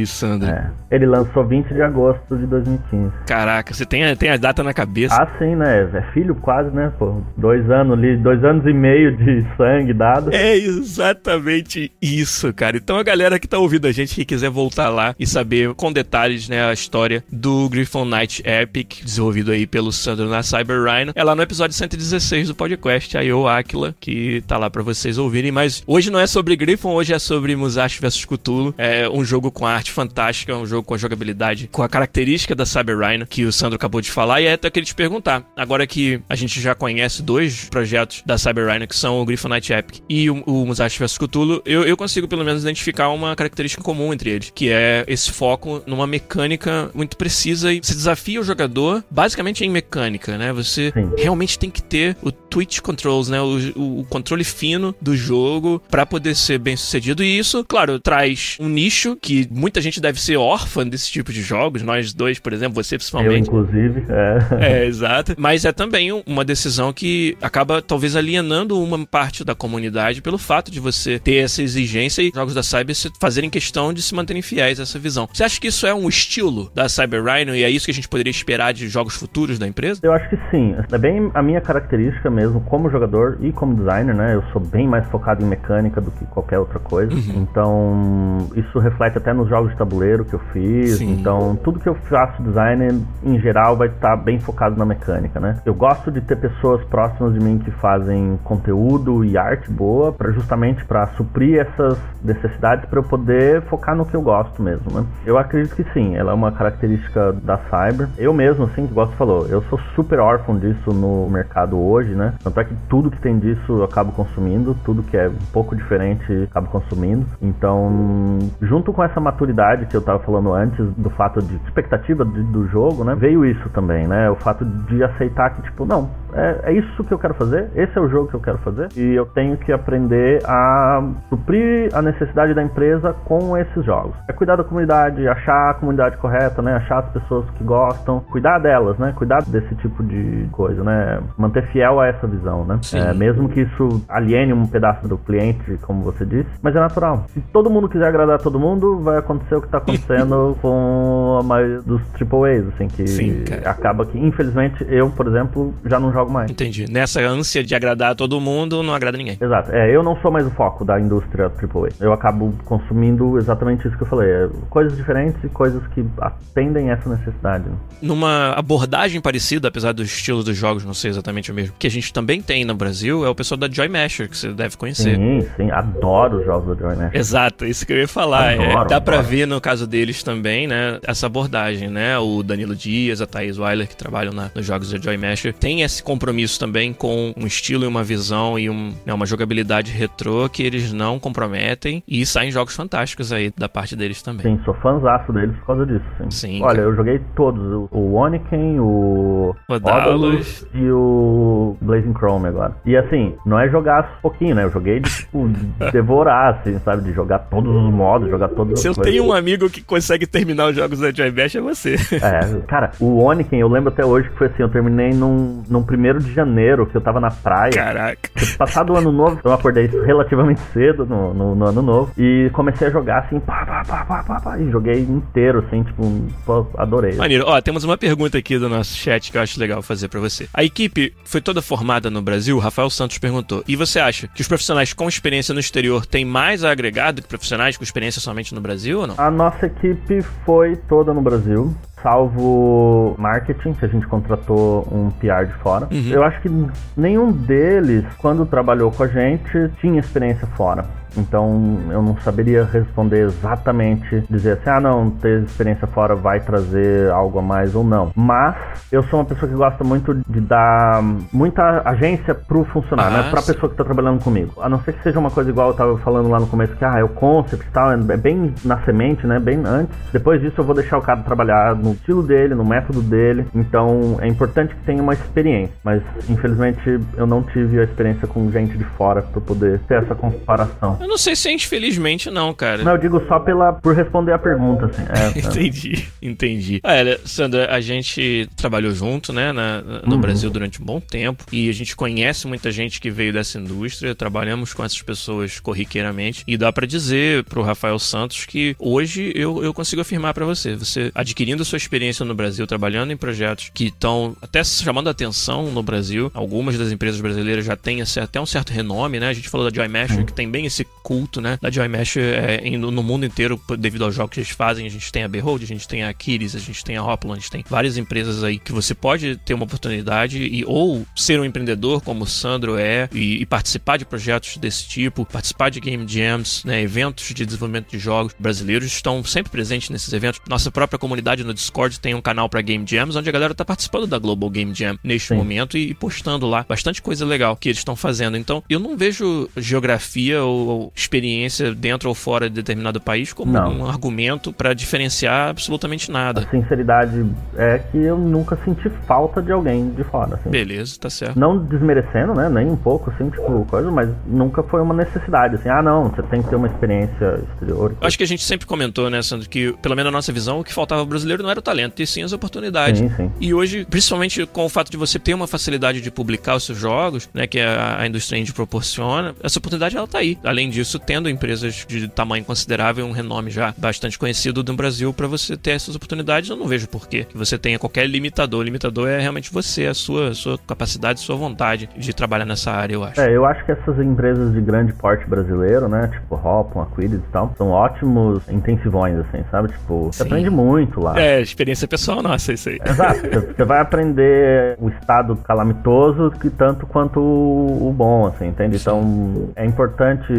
Sandro. 0.06 0.48
É. 0.48 0.70
Ele 0.90 1.06
lançou 1.06 1.46
20 1.46 1.72
de 1.72 1.82
agosto 1.82 2.36
de 2.36 2.46
2015. 2.46 3.12
Caraca, 3.26 3.72
você 3.72 3.84
tem 3.84 4.04
a, 4.04 4.14
tem 4.14 4.30
a 4.30 4.36
data 4.36 4.62
na 4.62 4.72
cabeça. 4.74 5.14
Ah, 5.14 5.28
sim, 5.38 5.56
né? 5.56 5.88
É 5.94 6.02
filho 6.12 6.34
quase, 6.34 6.70
né? 6.70 6.92
Pô, 6.98 7.22
dois 7.36 7.68
anos 7.70 7.98
ali, 7.98 8.16
dois 8.16 8.44
anos 8.44 8.66
e 8.66 8.72
meio 8.72 9.16
de 9.16 9.46
sangue 9.56 9.92
dado. 9.92 10.32
É 10.32 10.56
exatamente 10.56 11.92
isso, 12.02 12.52
cara. 12.52 12.76
Então 12.76 12.96
a 12.96 13.02
galera 13.02 13.38
que 13.38 13.48
tá 13.48 13.58
ouvindo 13.58 13.86
a 13.86 13.92
gente, 13.92 14.14
que 14.14 14.24
quiser 14.24 14.50
voltar 14.50 14.88
lá 14.88 15.14
e 15.18 15.26
saber 15.26 15.44
saber 15.44 15.74
com 15.74 15.92
detalhes, 15.92 16.48
né, 16.48 16.64
a 16.64 16.72
história 16.72 17.22
do 17.30 17.68
Griffon 17.68 18.04
Knight 18.04 18.42
Epic, 18.46 19.04
desenvolvido 19.04 19.52
aí 19.52 19.66
pelo 19.66 19.92
Sandro 19.92 20.28
na 20.28 20.42
Cyber 20.42 20.82
Rhino. 20.82 21.12
É 21.14 21.22
lá 21.22 21.34
no 21.34 21.42
episódio 21.42 21.76
116 21.76 22.48
do 22.48 22.54
podcast, 22.54 23.16
aí 23.16 23.32
o 23.32 23.46
Aquila, 23.46 23.94
que 24.00 24.42
tá 24.46 24.56
lá 24.56 24.70
para 24.70 24.82
vocês 24.82 25.18
ouvirem. 25.18 25.52
Mas 25.52 25.82
hoje 25.86 26.10
não 26.10 26.18
é 26.18 26.26
sobre 26.26 26.56
Griffon, 26.56 26.92
hoje 26.92 27.12
é 27.12 27.18
sobre 27.18 27.54
Musashi 27.54 28.00
vs 28.00 28.24
Cthulhu. 28.24 28.74
É 28.76 29.08
um 29.08 29.24
jogo 29.24 29.33
com 29.50 29.66
arte 29.66 29.92
fantástica, 29.92 30.56
um 30.56 30.66
jogo 30.66 30.84
com 30.84 30.94
a 30.94 30.98
jogabilidade, 30.98 31.68
com 31.70 31.82
a 31.82 31.88
característica 31.88 32.54
da 32.54 32.66
Cyber 32.66 32.98
Rhino, 32.98 33.26
que 33.26 33.44
o 33.44 33.52
Sandro 33.52 33.76
acabou 33.76 34.00
de 34.00 34.10
falar. 34.10 34.40
E 34.40 34.46
é 34.46 34.52
até 34.54 34.70
queria 34.70 34.86
te 34.86 34.94
perguntar, 34.94 35.44
agora 35.56 35.86
que 35.86 36.20
a 36.28 36.34
gente 36.34 36.60
já 36.60 36.74
conhece 36.74 37.22
dois 37.22 37.68
projetos 37.68 38.22
da 38.24 38.38
Cyber 38.38 38.68
Rhino, 38.68 38.86
que 38.86 38.96
são 38.96 39.20
o 39.20 39.24
Griffon 39.24 39.48
Knight 39.48 39.72
Epic 39.72 40.00
e 40.08 40.30
o, 40.30 40.42
o 40.44 40.66
Musashi 40.66 40.98
vs 40.98 41.18
Cthulhu, 41.18 41.62
eu, 41.64 41.84
eu 41.84 41.96
consigo 41.96 42.28
pelo 42.28 42.44
menos 42.44 42.62
identificar 42.62 43.08
uma 43.08 43.34
característica 43.36 43.82
comum 43.82 44.12
entre 44.12 44.30
eles, 44.30 44.52
que 44.54 44.70
é 44.70 45.04
esse 45.06 45.30
foco 45.30 45.82
numa 45.86 46.06
mecânica 46.06 46.90
muito 46.94 47.16
precisa 47.16 47.72
e 47.72 47.80
você 47.82 47.94
desafia 47.94 48.40
o 48.40 48.44
jogador 48.44 49.04
basicamente 49.10 49.64
em 49.64 49.70
mecânica, 49.70 50.36
né? 50.38 50.52
Você 50.52 50.92
Sim. 50.92 51.10
realmente 51.16 51.58
tem 51.58 51.70
que 51.70 51.82
ter 51.82 52.16
o 52.22 52.30
twitch 52.30 52.80
controls, 52.80 53.28
né? 53.28 53.40
O, 53.40 54.00
o 54.00 54.06
controle 54.08 54.44
fino 54.44 54.94
do 55.00 55.16
jogo 55.16 55.82
para 55.88 56.06
poder 56.06 56.34
ser 56.34 56.58
bem 56.58 56.76
sucedido. 56.76 57.22
E 57.22 57.38
isso, 57.38 57.64
claro, 57.64 57.98
traz 57.98 58.56
um 58.60 58.68
nicho 58.68 59.16
que 59.24 59.48
muita 59.50 59.80
gente 59.80 60.02
deve 60.02 60.20
ser 60.20 60.36
órfã 60.36 60.86
desse 60.86 61.10
tipo 61.10 61.32
de 61.32 61.40
jogos. 61.40 61.82
Nós 61.82 62.12
dois, 62.12 62.38
por 62.38 62.52
exemplo, 62.52 62.74
você 62.74 62.98
principalmente. 62.98 63.32
Eu, 63.32 63.38
inclusive, 63.38 64.04
é. 64.10 64.34
É, 64.74 64.86
exato. 64.86 65.34
Mas 65.38 65.64
é 65.64 65.72
também 65.72 66.10
uma 66.26 66.44
decisão 66.44 66.92
que 66.92 67.36
acaba 67.40 67.80
talvez 67.80 68.16
alienando 68.16 68.80
uma 68.80 69.04
parte 69.06 69.44
da 69.44 69.54
comunidade 69.54 70.20
pelo 70.20 70.36
fato 70.36 70.70
de 70.70 70.78
você 70.78 71.18
ter 71.18 71.36
essa 71.36 71.62
exigência 71.62 72.20
e 72.22 72.30
jogos 72.34 72.54
da 72.54 72.62
Cyber 72.62 72.94
fazerem 73.18 73.48
questão 73.48 73.92
de 73.92 74.02
se 74.02 74.14
manterem 74.14 74.42
fiéis 74.42 74.78
a 74.78 74.82
essa 74.82 74.98
visão. 74.98 75.26
Você 75.32 75.42
acha 75.42 75.58
que 75.58 75.68
isso 75.68 75.86
é 75.86 75.94
um 75.94 76.08
estilo 76.08 76.70
da 76.74 76.88
Cyber 76.88 77.24
Rhino 77.24 77.54
e 77.54 77.64
é 77.64 77.70
isso 77.70 77.86
que 77.86 77.90
a 77.90 77.94
gente 77.94 78.08
poderia 78.08 78.30
esperar 78.30 78.74
de 78.74 78.88
jogos 78.88 79.14
futuros 79.14 79.58
da 79.58 79.66
empresa? 79.66 80.00
Eu 80.02 80.12
acho 80.12 80.28
que 80.28 80.36
sim. 80.50 80.74
É 80.92 80.98
bem 80.98 81.30
a 81.32 81.42
minha 81.42 81.60
característica 81.62 82.30
mesmo 82.30 82.60
como 82.60 82.90
jogador 82.90 83.38
e 83.40 83.52
como 83.52 83.74
designer, 83.74 84.14
né? 84.14 84.34
Eu 84.34 84.42
sou 84.52 84.60
bem 84.60 84.86
mais 84.86 85.06
focado 85.08 85.42
em 85.42 85.46
mecânica 85.46 86.00
do 86.00 86.10
que 86.10 86.26
qualquer 86.26 86.58
outra 86.58 86.78
coisa. 86.78 87.12
Uhum. 87.12 87.46
Então, 87.50 88.48
isso 88.56 88.78
reflete 88.78 89.13
até 89.18 89.32
nos 89.32 89.48
jogos 89.48 89.70
de 89.70 89.76
tabuleiro 89.76 90.24
que 90.24 90.34
eu 90.34 90.40
fiz. 90.52 90.98
Sim. 90.98 91.12
Então, 91.12 91.56
tudo 91.56 91.80
que 91.80 91.88
eu 91.88 91.94
faço 91.94 92.42
designer, 92.42 92.94
em 93.22 93.38
geral, 93.38 93.76
vai 93.76 93.88
estar 93.88 94.16
bem 94.16 94.38
focado 94.38 94.76
na 94.76 94.84
mecânica, 94.84 95.40
né? 95.40 95.58
Eu 95.64 95.74
gosto 95.74 96.10
de 96.10 96.20
ter 96.20 96.36
pessoas 96.36 96.82
próximas 96.84 97.34
de 97.34 97.40
mim 97.40 97.58
que 97.58 97.70
fazem 97.70 98.38
conteúdo 98.44 99.24
e 99.24 99.36
arte 99.36 99.70
boa, 99.70 100.12
para 100.12 100.30
justamente 100.32 100.84
para 100.84 101.06
suprir 101.08 101.60
essas 101.60 101.98
necessidades 102.22 102.84
para 102.86 102.98
eu 102.98 103.02
poder 103.02 103.62
focar 103.62 103.94
no 103.94 104.04
que 104.04 104.14
eu 104.14 104.22
gosto 104.22 104.62
mesmo, 104.62 104.90
né? 104.92 105.04
Eu 105.24 105.38
acredito 105.38 105.74
que 105.74 105.84
sim, 105.92 106.16
ela 106.16 106.32
é 106.32 106.34
uma 106.34 106.52
característica 106.52 107.32
da 107.32 107.58
Cyber. 107.58 108.08
Eu 108.18 108.32
mesmo, 108.32 108.64
assim, 108.64 108.86
que 108.86 108.94
você 108.94 109.14
falou, 109.16 109.46
eu 109.46 109.62
sou 109.62 109.78
super 109.94 110.18
órfão 110.18 110.58
disso 110.58 110.92
no 110.92 111.28
mercado 111.28 111.78
hoje, 111.78 112.14
né? 112.14 112.34
Tanto 112.42 112.60
é 112.60 112.64
que 112.64 112.74
tudo 112.88 113.10
que 113.10 113.18
tem 113.18 113.38
disso 113.38 113.78
eu 113.78 113.84
acabo 113.84 114.12
consumindo, 114.12 114.76
tudo 114.84 115.02
que 115.02 115.16
é 115.16 115.28
um 115.28 115.52
pouco 115.52 115.74
diferente 115.76 116.24
eu 116.32 116.44
acabo 116.44 116.68
consumindo. 116.68 117.26
Então, 117.40 118.38
junto 118.60 118.92
com 118.92 119.02
essa 119.04 119.20
maturidade 119.20 119.86
que 119.86 119.96
eu 119.96 120.02
tava 120.02 120.18
falando 120.20 120.52
antes, 120.52 120.84
do 120.96 121.10
fato 121.10 121.40
de 121.42 121.56
expectativa 121.56 122.24
do 122.24 122.66
jogo, 122.68 123.04
né? 123.04 123.14
Veio 123.14 123.44
isso 123.44 123.68
também, 123.70 124.06
né? 124.06 124.30
O 124.30 124.36
fato 124.36 124.64
de 124.64 125.02
aceitar 125.02 125.50
que, 125.50 125.62
tipo, 125.62 125.84
não, 125.84 126.10
é, 126.34 126.70
é 126.70 126.72
isso 126.72 127.04
que 127.04 127.12
eu 127.12 127.18
quero 127.18 127.34
fazer, 127.34 127.70
esse 127.74 127.96
é 127.96 128.00
o 128.00 128.08
jogo 128.08 128.28
que 128.28 128.34
eu 128.34 128.40
quero 128.40 128.58
fazer, 128.58 128.88
e 128.96 129.14
eu 129.14 129.26
tenho 129.26 129.56
que 129.56 129.72
aprender 129.72 130.40
a 130.44 131.02
suprir 131.28 131.88
a 131.92 132.02
necessidade 132.02 132.54
da 132.54 132.62
empresa 132.62 133.14
com 133.24 133.56
esses 133.56 133.84
jogos. 133.84 134.14
É 134.28 134.32
cuidar 134.32 134.56
da 134.56 134.64
comunidade, 134.64 135.26
achar 135.28 135.70
a 135.70 135.74
comunidade 135.74 136.16
correta, 136.18 136.60
né? 136.62 136.74
Achar 136.76 136.98
as 136.98 137.10
pessoas 137.10 137.48
que 137.50 137.64
gostam, 137.64 138.20
cuidar 138.30 138.58
delas, 138.58 138.98
né? 138.98 139.12
Cuidar 139.16 139.42
desse 139.42 139.74
tipo 139.76 140.02
de 140.02 140.48
coisa, 140.52 140.82
né? 140.82 141.20
Manter 141.36 141.66
fiel 141.68 142.00
a 142.00 142.06
essa 142.06 142.26
visão, 142.26 142.64
né? 142.64 142.78
É, 142.92 143.12
mesmo 143.14 143.48
que 143.48 143.60
isso 143.60 144.02
aliene 144.08 144.52
um 144.52 144.66
pedaço 144.66 145.06
do 145.06 145.18
cliente, 145.18 145.78
como 145.82 146.02
você 146.02 146.24
disse, 146.24 146.50
mas 146.62 146.74
é 146.74 146.80
natural. 146.80 147.24
Se 147.28 147.40
todo 147.52 147.70
mundo 147.70 147.88
quiser 147.88 148.08
agradar 148.08 148.38
todo 148.38 148.58
mundo, 148.58 148.98
vai 149.00 149.18
acontecer 149.18 149.56
o 149.56 149.60
que 149.60 149.66
está 149.66 149.78
acontecendo 149.78 150.56
com 150.62 151.38
a 151.40 151.42
maioria 151.42 151.80
dos 151.82 152.00
AAAs, 152.20 152.68
assim, 152.68 152.88
que 152.88 153.06
Sim, 153.06 153.44
acaba 153.64 154.04
que, 154.06 154.18
infelizmente, 154.18 154.84
eu, 154.88 155.10
por 155.10 155.26
exemplo, 155.26 155.74
já 155.84 156.00
não 156.00 156.12
jogo 156.12 156.23
mais. 156.28 156.50
Entendi. 156.50 156.90
Nessa 156.90 157.20
ânsia 157.20 157.62
de 157.62 157.74
agradar 157.74 158.14
todo 158.14 158.40
mundo, 158.40 158.82
não 158.82 158.94
agrada 158.94 159.16
ninguém. 159.16 159.38
Exato. 159.40 159.72
É, 159.72 159.94
eu 159.94 160.02
não 160.02 160.16
sou 160.20 160.30
mais 160.30 160.46
o 160.46 160.50
foco 160.50 160.84
da 160.84 161.00
indústria 161.00 161.46
AAA. 161.46 161.90
Eu 162.00 162.12
acabo 162.12 162.52
consumindo 162.64 163.38
exatamente 163.38 163.86
isso 163.86 163.96
que 163.96 164.02
eu 164.02 164.06
falei. 164.06 164.30
É, 164.30 164.48
coisas 164.70 164.96
diferentes 164.96 165.42
e 165.44 165.48
coisas 165.48 165.82
que 165.88 166.04
atendem 166.20 166.90
essa 166.90 167.08
necessidade. 167.08 167.68
Né? 167.68 167.76
Numa 168.02 168.52
abordagem 168.52 169.20
parecida, 169.20 169.68
apesar 169.68 169.92
do 169.92 170.02
estilo 170.02 170.42
dos 170.42 170.56
jogos 170.56 170.84
não 170.84 170.94
ser 170.94 171.08
exatamente 171.08 171.50
o 171.50 171.54
mesmo, 171.54 171.74
que 171.78 171.86
a 171.86 171.90
gente 171.90 172.12
também 172.12 172.40
tem 172.40 172.64
no 172.64 172.74
Brasil, 172.74 173.24
é 173.24 173.28
o 173.28 173.34
pessoal 173.34 173.58
da 173.58 173.68
Joy 173.70 173.88
Masher, 173.88 174.28
que 174.28 174.36
você 174.36 174.52
deve 174.52 174.76
conhecer. 174.76 175.16
Sim, 175.16 175.46
sim. 175.56 175.70
Adoro 175.70 176.38
os 176.38 176.44
jogos 176.44 176.76
da 176.76 176.82
Joy 176.82 176.96
Masher. 176.96 177.16
Exato, 177.18 177.64
isso 177.64 177.86
que 177.86 177.92
eu 177.92 177.98
ia 177.98 178.08
falar. 178.08 178.52
É, 178.52 178.54
adoro, 178.54 178.86
é, 178.86 178.88
dá 178.88 179.00
pra 179.00 179.20
ver 179.20 179.46
no 179.46 179.60
caso 179.60 179.86
deles 179.86 180.22
também, 180.22 180.66
né, 180.66 180.98
essa 181.06 181.26
abordagem, 181.26 181.88
né? 181.88 182.18
O 182.18 182.42
Danilo 182.42 182.74
Dias, 182.74 183.20
a 183.20 183.26
Thaís 183.26 183.58
Weiler, 183.58 183.88
que 183.88 183.96
trabalham 183.96 184.32
na, 184.32 184.50
nos 184.54 184.64
jogos 184.64 184.90
da 184.90 184.98
Joy 184.98 185.16
Masher, 185.16 185.52
tem 185.52 185.82
esse 185.82 186.02
compromisso 186.14 186.60
também 186.60 186.92
com 186.92 187.34
um 187.36 187.46
estilo 187.46 187.84
e 187.84 187.86
uma 187.88 188.04
visão 188.04 188.56
e 188.56 188.70
um, 188.70 188.92
né, 189.04 189.12
uma 189.12 189.26
jogabilidade 189.26 189.90
retrô 189.90 190.48
que 190.48 190.62
eles 190.62 190.92
não 190.92 191.18
comprometem 191.18 192.02
e 192.06 192.24
saem 192.24 192.52
jogos 192.52 192.76
fantásticos 192.76 193.32
aí 193.32 193.52
da 193.56 193.68
parte 193.68 193.96
deles 193.96 194.22
também. 194.22 194.42
Sim, 194.42 194.62
sou 194.64 194.74
fãzaço 194.74 195.32
deles 195.32 195.56
por 195.58 195.66
causa 195.66 195.86
disso. 195.86 196.04
Sim. 196.18 196.30
sim 196.30 196.62
Olha, 196.62 196.82
eu 196.82 196.94
joguei 196.94 197.20
todos: 197.34 197.88
o 197.90 198.14
Oniken, 198.14 198.78
o 198.78 199.54
Odalus 199.68 200.64
e 200.72 200.88
o 200.90 201.76
Blazing 201.80 202.14
Chrome 202.14 202.48
agora. 202.48 202.76
E 202.86 202.96
assim, 202.96 203.34
não 203.44 203.58
é 203.58 203.68
jogar 203.68 204.20
pouquinho, 204.22 204.54
né? 204.54 204.64
Eu 204.64 204.70
joguei 204.70 205.00
de, 205.00 205.10
tipo, 205.10 205.48
devorar, 205.92 206.54
assim, 206.54 206.78
sabe? 206.84 207.02
De 207.02 207.12
jogar 207.12 207.40
todos 207.40 207.74
os 207.74 207.92
modos, 207.92 208.30
jogar 208.30 208.48
todos 208.48 208.74
os 208.74 208.80
Se 208.80 208.88
eu 208.88 208.94
tenho 208.94 209.24
um 209.24 209.32
amigo 209.32 209.68
que 209.68 209.82
consegue 209.82 210.26
terminar 210.26 210.68
os 210.68 210.76
jogos 210.76 211.00
da 211.00 211.10
Joy 211.10 211.30
Bash, 211.32 211.56
é 211.56 211.60
você. 211.60 211.96
É, 212.12 212.60
cara, 212.68 212.92
o 213.00 213.18
Oniken, 213.24 213.58
eu 213.58 213.68
lembro 213.68 213.88
até 213.88 214.04
hoje 214.04 214.28
que 214.28 214.36
foi 214.36 214.46
assim, 214.46 214.62
eu 214.62 214.68
terminei 214.68 215.10
num, 215.10 215.62
num 215.68 215.82
primeiro 215.82 216.03
de 216.12 216.32
janeiro, 216.32 216.86
que 216.86 216.96
eu 216.96 217.00
tava 217.00 217.20
na 217.20 217.30
praia. 217.30 217.72
Caraca. 217.72 218.30
Passado 218.58 218.92
o 218.92 218.96
ano 218.96 219.10
novo, 219.10 219.40
eu 219.42 219.52
acordei 219.52 219.86
relativamente 219.86 220.60
cedo 220.72 221.06
no, 221.06 221.32
no, 221.32 221.54
no 221.54 221.64
ano 221.66 221.82
novo 221.82 222.12
e 222.18 222.50
comecei 222.52 222.88
a 222.88 222.90
jogar 222.90 223.20
assim, 223.20 223.40
pá, 223.40 223.64
pá, 223.64 223.82
pá, 223.84 224.04
pá, 224.04 224.22
pá, 224.22 224.40
pá, 224.40 224.58
e 224.58 224.70
joguei 224.70 225.00
inteiro, 225.00 225.64
assim, 225.66 225.82
tipo, 225.82 226.02
pô, 226.44 226.66
adorei. 226.76 227.14
Maneiro. 227.14 227.44
Ó, 227.46 227.60
temos 227.60 227.84
uma 227.84 227.96
pergunta 227.96 228.38
aqui 228.38 228.58
do 228.58 228.68
nosso 228.68 228.96
chat 228.96 229.30
que 229.30 229.38
eu 229.38 229.42
acho 229.42 229.58
legal 229.58 229.82
fazer 229.82 230.08
para 230.08 230.20
você. 230.20 230.48
A 230.52 230.62
equipe 230.64 231.14
foi 231.24 231.40
toda 231.40 231.62
formada 231.62 232.10
no 232.10 232.22
Brasil? 232.22 232.58
Rafael 232.58 232.90
Santos 232.90 233.18
perguntou. 233.18 233.62
E 233.66 233.76
você 233.76 233.98
acha 233.98 234.28
que 234.28 234.40
os 234.40 234.48
profissionais 234.48 234.92
com 234.92 235.08
experiência 235.08 235.54
no 235.54 235.60
exterior 235.60 236.06
têm 236.06 236.24
mais 236.24 236.64
a 236.64 236.70
agregar 236.70 237.12
do 237.12 237.22
que 237.22 237.28
profissionais 237.28 237.76
com 237.76 237.84
experiência 237.84 238.20
somente 238.20 238.54
no 238.54 238.60
Brasil 238.60 239.00
ou 239.00 239.06
não? 239.06 239.14
A 239.18 239.30
nossa 239.30 239.66
equipe 239.66 240.22
foi 240.44 240.76
toda 240.76 241.12
no 241.12 241.22
Brasil 241.22 241.74
salvo 242.04 243.16
marketing, 243.18 243.72
que 243.72 243.86
a 243.86 243.88
gente 243.88 244.06
contratou 244.06 244.86
um 244.92 245.10
PR 245.10 245.46
de 245.46 245.54
fora. 245.54 245.88
Uhum. 245.90 246.10
Eu 246.10 246.22
acho 246.22 246.38
que 246.42 246.50
nenhum 246.94 247.32
deles, 247.32 248.04
quando 248.18 248.44
trabalhou 248.44 248.92
com 248.92 249.02
a 249.02 249.08
gente, 249.08 249.70
tinha 249.80 249.98
experiência 249.98 250.46
fora. 250.48 250.84
Então 251.16 251.78
eu 251.90 252.02
não 252.02 252.16
saberia 252.18 252.64
responder 252.64 253.24
exatamente, 253.26 254.24
dizer 254.28 254.58
assim, 254.58 254.70
ah 254.70 254.80
não, 254.80 255.10
ter 255.10 255.42
experiência 255.42 255.86
fora 255.86 256.14
vai 256.14 256.40
trazer 256.40 257.10
algo 257.10 257.38
a 257.38 257.42
mais 257.42 257.74
ou 257.74 257.84
não. 257.84 258.12
Mas 258.14 258.56
eu 258.90 259.02
sou 259.04 259.20
uma 259.20 259.24
pessoa 259.24 259.50
que 259.50 259.56
gosta 259.56 259.82
muito 259.84 260.14
de 260.28 260.40
dar 260.40 261.02
muita 261.32 261.82
agência 261.84 262.34
pro 262.34 262.64
funcionário, 262.64 263.12
né? 263.12 263.20
ah, 263.20 263.22
né? 263.24 263.30
Pra 263.30 263.40
sim. 263.40 263.52
pessoa 263.52 263.70
que 263.70 263.76
tá 263.76 263.84
trabalhando 263.84 264.22
comigo. 264.22 264.52
A 264.60 264.68
não 264.68 264.80
ser 264.80 264.92
que 264.92 265.02
seja 265.02 265.18
uma 265.18 265.30
coisa 265.30 265.50
igual 265.50 265.68
eu 265.68 265.74
tava 265.74 265.98
falando 265.98 266.28
lá 266.28 266.40
no 266.40 266.46
começo, 266.46 266.74
que 266.76 266.84
ah, 266.84 266.98
é 266.98 267.04
o 267.04 267.08
concept 267.08 267.66
e 267.66 267.70
tal, 267.70 267.92
é 267.92 268.16
bem 268.16 268.54
na 268.64 268.78
semente, 268.84 269.26
né? 269.26 269.38
Bem 269.38 269.62
antes. 269.64 269.96
Depois 270.12 270.40
disso 270.40 270.60
eu 270.60 270.64
vou 270.64 270.74
deixar 270.74 270.98
o 270.98 271.02
cara 271.02 271.20
trabalhar 271.22 271.74
no 271.74 271.92
estilo 271.92 272.22
dele, 272.22 272.54
no 272.54 272.64
método 272.64 273.00
dele. 273.00 273.46
Então 273.54 274.16
é 274.20 274.28
importante 274.28 274.74
que 274.74 274.82
tenha 274.82 275.02
uma 275.02 275.12
experiência. 275.12 275.74
Mas 275.82 276.02
infelizmente 276.28 277.00
eu 277.16 277.26
não 277.26 277.42
tive 277.42 277.80
a 277.80 277.84
experiência 277.84 278.26
com 278.26 278.50
gente 278.50 278.76
de 278.76 278.84
fora 278.84 279.22
para 279.22 279.40
poder 279.40 279.80
ter 279.80 280.02
essa 280.02 280.14
comparação. 280.14 280.98
Eu 281.04 281.08
não 281.08 281.18
sei 281.18 281.36
se 281.36 281.50
é 281.50 281.52
infelizmente 281.52 282.30
não, 282.30 282.54
cara. 282.54 282.82
Não, 282.82 282.92
eu 282.92 282.98
digo 282.98 283.22
só 283.28 283.38
pela 283.38 283.74
por 283.74 283.94
responder 283.94 284.32
a 284.32 284.38
pergunta, 284.38 284.86
assim. 284.86 285.02
É, 285.02 285.36
entendi, 285.38 286.08
entendi. 286.22 286.80
Olha, 286.82 287.20
Sandra, 287.26 287.70
a 287.70 287.78
gente 287.78 288.48
trabalhou 288.56 288.90
junto, 288.90 289.30
né, 289.30 289.52
na, 289.52 289.82
no 289.82 290.14
uhum. 290.14 290.20
Brasil 290.20 290.48
durante 290.48 290.80
um 290.80 290.84
bom 290.84 290.98
tempo 291.00 291.44
e 291.52 291.68
a 291.68 291.72
gente 291.74 291.94
conhece 291.94 292.46
muita 292.46 292.72
gente 292.72 293.02
que 293.02 293.10
veio 293.10 293.34
dessa 293.34 293.58
indústria, 293.58 294.14
trabalhamos 294.14 294.72
com 294.72 294.82
essas 294.82 295.02
pessoas 295.02 295.60
corriqueiramente 295.60 296.42
e 296.46 296.56
dá 296.56 296.72
para 296.72 296.86
dizer 296.86 297.44
pro 297.44 297.60
Rafael 297.60 297.98
Santos 297.98 298.46
que 298.46 298.74
hoje 298.78 299.30
eu, 299.34 299.62
eu 299.62 299.74
consigo 299.74 300.00
afirmar 300.00 300.32
para 300.32 300.46
você, 300.46 300.74
você 300.74 301.12
adquirindo 301.14 301.66
sua 301.66 301.76
experiência 301.76 302.24
no 302.24 302.34
Brasil, 302.34 302.66
trabalhando 302.66 303.12
em 303.12 303.16
projetos 303.16 303.70
que 303.74 303.88
estão 303.88 304.34
até 304.40 304.64
chamando 304.64 305.08
a 305.08 305.10
atenção 305.10 305.70
no 305.70 305.82
Brasil, 305.82 306.32
algumas 306.32 306.78
das 306.78 306.90
empresas 306.90 307.20
brasileiras 307.20 307.66
já 307.66 307.76
têm 307.76 308.00
até 308.00 308.40
um 308.40 308.46
certo 308.46 308.70
renome, 308.70 309.20
né? 309.20 309.28
A 309.28 309.34
gente 309.34 309.50
falou 309.50 309.70
da 309.70 309.74
Joy 309.74 309.86
Mesh, 309.86 310.16
que 310.24 310.32
tem 310.32 310.50
bem 310.50 310.64
esse 310.64 310.86
culto, 311.02 311.40
né? 311.40 311.58
Da 311.60 311.70
Joy 311.70 311.88
Mesh 311.88 312.16
é, 312.16 312.70
no 312.76 313.02
mundo 313.02 313.26
inteiro, 313.26 313.60
devido 313.78 314.04
aos 314.04 314.14
jogos 314.14 314.34
que 314.34 314.40
eles 314.40 314.50
fazem. 314.50 314.86
A 314.86 314.90
gente 314.90 315.10
tem 315.12 315.22
a 315.22 315.28
Behold, 315.28 315.62
a 315.62 315.66
gente 315.66 315.86
tem 315.86 316.02
a 316.02 316.08
Aquiles, 316.08 316.54
a 316.54 316.58
gente 316.58 316.84
tem 316.84 316.96
a 316.96 317.04
Hopland, 317.04 317.38
a 317.38 317.40
gente 317.40 317.50
tem 317.50 317.64
várias 317.68 317.96
empresas 317.96 318.42
aí 318.42 318.58
que 318.58 318.72
você 318.72 318.94
pode 318.94 319.36
ter 319.38 319.54
uma 319.54 319.64
oportunidade 319.64 320.42
e 320.42 320.64
ou 320.64 321.06
ser 321.14 321.38
um 321.38 321.44
empreendedor 321.44 322.00
como 322.00 322.24
o 322.24 322.26
Sandro 322.26 322.78
é 322.78 323.08
e, 323.12 323.42
e 323.42 323.46
participar 323.46 323.96
de 323.96 324.04
projetos 324.04 324.56
desse 324.56 324.88
tipo, 324.88 325.24
participar 325.26 325.70
de 325.70 325.80
game 325.80 326.06
jams, 326.08 326.64
né? 326.64 326.82
Eventos 326.82 327.26
de 327.34 327.44
desenvolvimento 327.44 327.90
de 327.90 327.98
jogos 327.98 328.34
brasileiros 328.38 328.86
estão 328.86 329.22
sempre 329.24 329.50
presentes 329.50 329.90
nesses 329.90 330.12
eventos. 330.12 330.40
Nossa 330.48 330.70
própria 330.70 330.98
comunidade 330.98 331.44
no 331.44 331.52
Discord 331.52 332.00
tem 332.00 332.14
um 332.14 332.22
canal 332.22 332.48
para 332.48 332.60
game 332.62 332.84
jams 332.86 333.16
onde 333.16 333.28
a 333.28 333.32
galera 333.32 333.54
tá 333.54 333.64
participando 333.64 334.06
da 334.06 334.18
Global 334.18 334.50
Game 334.50 334.74
Jam 334.74 334.98
neste 335.02 335.28
Sim. 335.28 335.36
momento 335.36 335.76
e, 335.76 335.90
e 335.90 335.94
postando 335.94 336.46
lá 336.46 336.64
bastante 336.68 337.02
coisa 337.02 337.24
legal 337.24 337.56
que 337.56 337.68
eles 337.68 337.78
estão 337.78 337.96
fazendo. 337.96 338.36
Então, 338.36 338.62
eu 338.68 338.80
não 338.80 338.96
vejo 338.96 339.48
geografia 339.56 340.42
ou 340.42 340.83
experiência 340.94 341.74
dentro 341.74 342.08
ou 342.08 342.14
fora 342.14 342.48
de 342.48 342.54
determinado 342.54 343.00
país 343.00 343.32
como 343.32 343.52
não. 343.52 343.80
um 343.80 343.86
argumento 343.86 344.52
para 344.52 344.74
diferenciar 344.74 345.50
absolutamente 345.50 346.10
nada. 346.10 346.42
A 346.42 346.50
sinceridade 346.50 347.24
é 347.56 347.78
que 347.78 347.98
eu 347.98 348.16
nunca 348.16 348.58
senti 348.64 348.88
falta 349.06 349.42
de 349.42 349.52
alguém 349.52 349.90
de 349.90 350.04
fora. 350.04 350.36
Assim. 350.36 350.50
Beleza, 350.50 350.96
tá 350.98 351.10
certo. 351.10 351.38
Não 351.38 351.58
desmerecendo, 351.58 352.34
né? 352.34 352.48
Nem 352.48 352.68
um 352.68 352.76
pouco, 352.76 353.10
assim, 353.10 353.30
tipo, 353.30 353.64
coisa, 353.66 353.90
mas 353.90 354.08
nunca 354.26 354.62
foi 354.62 354.80
uma 354.80 354.94
necessidade, 354.94 355.56
assim, 355.56 355.68
ah, 355.68 355.82
não, 355.82 356.08
você 356.08 356.22
tem 356.22 356.42
que 356.42 356.48
ter 356.48 356.56
uma 356.56 356.66
experiência 356.66 357.40
exterior. 357.52 357.96
Acho 358.00 358.16
que 358.16 358.24
a 358.24 358.26
gente 358.26 358.42
sempre 358.42 358.66
comentou, 358.66 359.08
né, 359.10 359.22
Sandro, 359.22 359.48
que 359.48 359.72
pelo 359.80 359.94
menos 359.94 360.10
na 360.12 360.18
nossa 360.18 360.32
visão, 360.32 360.60
o 360.60 360.64
que 360.64 360.72
faltava 360.72 361.00
ao 361.00 361.06
brasileiro 361.06 361.42
não 361.42 361.50
era 361.50 361.58
o 361.58 361.62
talento, 361.62 362.02
e 362.02 362.06
sim 362.06 362.22
as 362.22 362.32
oportunidades. 362.32 363.00
Sim, 363.00 363.10
sim. 363.16 363.32
E 363.40 363.52
hoje, 363.52 363.86
principalmente 363.88 364.46
com 364.46 364.64
o 364.64 364.68
fato 364.68 364.90
de 364.90 364.96
você 364.96 365.18
ter 365.18 365.34
uma 365.34 365.46
facilidade 365.46 366.00
de 366.00 366.10
publicar 366.10 366.56
os 366.56 366.64
seus 366.64 366.78
jogos, 366.78 367.28
né, 367.32 367.46
que 367.46 367.60
a, 367.60 368.00
a 368.00 368.06
indústria 368.06 368.38
indie 368.38 368.52
proporciona, 368.52 369.34
essa 369.42 369.58
oportunidade 369.58 369.96
ela 369.96 370.06
tá 370.06 370.18
aí. 370.18 370.38
Além 370.44 370.63
disso, 370.68 370.98
tendo 370.98 371.28
empresas 371.28 371.84
de 371.86 372.08
tamanho 372.08 372.44
considerável, 372.44 373.06
um 373.06 373.12
renome 373.12 373.50
já 373.50 373.74
bastante 373.76 374.18
conhecido 374.18 374.62
no 374.62 374.74
Brasil, 374.74 375.12
para 375.12 375.26
você 375.26 375.56
ter 375.56 375.70
essas 375.70 375.94
oportunidades, 375.94 376.50
eu 376.50 376.56
não 376.56 376.66
vejo 376.66 376.88
por 376.88 377.08
que 377.08 377.26
você 377.34 377.58
tenha 377.58 377.78
qualquer 377.78 378.06
limitador. 378.06 378.60
O 378.60 378.62
limitador 378.62 379.08
é 379.08 379.18
realmente 379.18 379.52
você, 379.52 379.86
a 379.86 379.94
sua, 379.94 380.34
sua 380.34 380.58
capacidade, 380.58 381.20
sua 381.20 381.36
vontade 381.36 381.88
de 381.96 382.14
trabalhar 382.14 382.44
nessa 382.44 382.70
área, 382.70 382.94
eu 382.94 383.04
acho. 383.04 383.20
É, 383.20 383.34
eu 383.34 383.44
acho 383.44 383.64
que 383.64 383.72
essas 383.72 383.98
empresas 383.98 384.52
de 384.52 384.60
grande 384.60 384.92
porte 384.92 385.26
brasileiro, 385.28 385.88
né, 385.88 386.08
tipo 386.08 386.34
Hopon, 386.34 386.82
Aquiles 386.82 387.20
e 387.20 387.32
tal, 387.32 387.54
são 387.56 387.70
ótimos 387.70 388.46
intensivões, 388.48 389.18
assim, 389.18 389.44
sabe? 389.50 389.68
Tipo, 389.68 390.06
você 390.12 390.22
Sim. 390.22 390.28
aprende 390.28 390.50
muito 390.50 391.00
lá. 391.00 391.18
É, 391.18 391.40
experiência 391.40 391.86
pessoal 391.88 392.22
nossa, 392.22 392.52
isso 392.52 392.68
aí. 392.68 392.78
Exato. 392.84 393.20
você 393.56 393.64
vai 393.64 393.80
aprender 393.80 394.76
o 394.78 394.88
estado 394.88 395.36
calamitoso 395.36 396.30
que 396.40 396.50
tanto 396.50 396.86
quanto 396.86 397.20
o 397.20 397.92
bom, 397.96 398.26
assim, 398.26 398.48
entende? 398.48 398.76
Então, 398.76 399.50
é 399.56 399.64
importante 399.64 400.32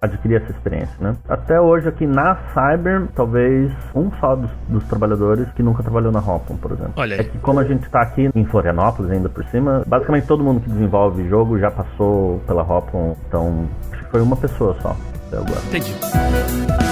adquirir 0.00 0.42
essa 0.42 0.50
experiência, 0.50 0.94
né? 1.00 1.16
Até 1.28 1.60
hoje 1.60 1.88
aqui 1.88 2.06
na 2.06 2.36
Cyber, 2.52 3.06
talvez 3.14 3.72
um 3.94 4.10
só 4.20 4.36
dos, 4.36 4.50
dos 4.68 4.84
trabalhadores 4.84 5.46
que 5.52 5.62
nunca 5.62 5.82
trabalhou 5.82 6.12
na 6.12 6.20
Hopon, 6.20 6.56
por 6.56 6.72
exemplo. 6.72 6.92
Olha 6.96 7.14
aí. 7.14 7.20
É 7.20 7.24
que 7.24 7.38
como 7.38 7.60
a 7.60 7.64
gente 7.64 7.88
tá 7.88 8.00
aqui 8.00 8.30
em 8.34 8.44
Florianópolis 8.44 9.10
ainda 9.10 9.28
por 9.28 9.44
cima, 9.46 9.82
basicamente 9.86 10.26
todo 10.26 10.42
mundo 10.42 10.60
que 10.60 10.70
desenvolve 10.70 11.28
jogo 11.28 11.58
já 11.58 11.70
passou 11.70 12.40
pela 12.46 12.62
Hopon, 12.62 13.16
então 13.28 13.68
acho 13.92 14.04
que 14.04 14.10
foi 14.10 14.20
uma 14.20 14.36
pessoa 14.36 14.76
só 14.80 14.96
até 15.26 15.36
agora. 15.36 15.60
Entendi. 15.68 16.85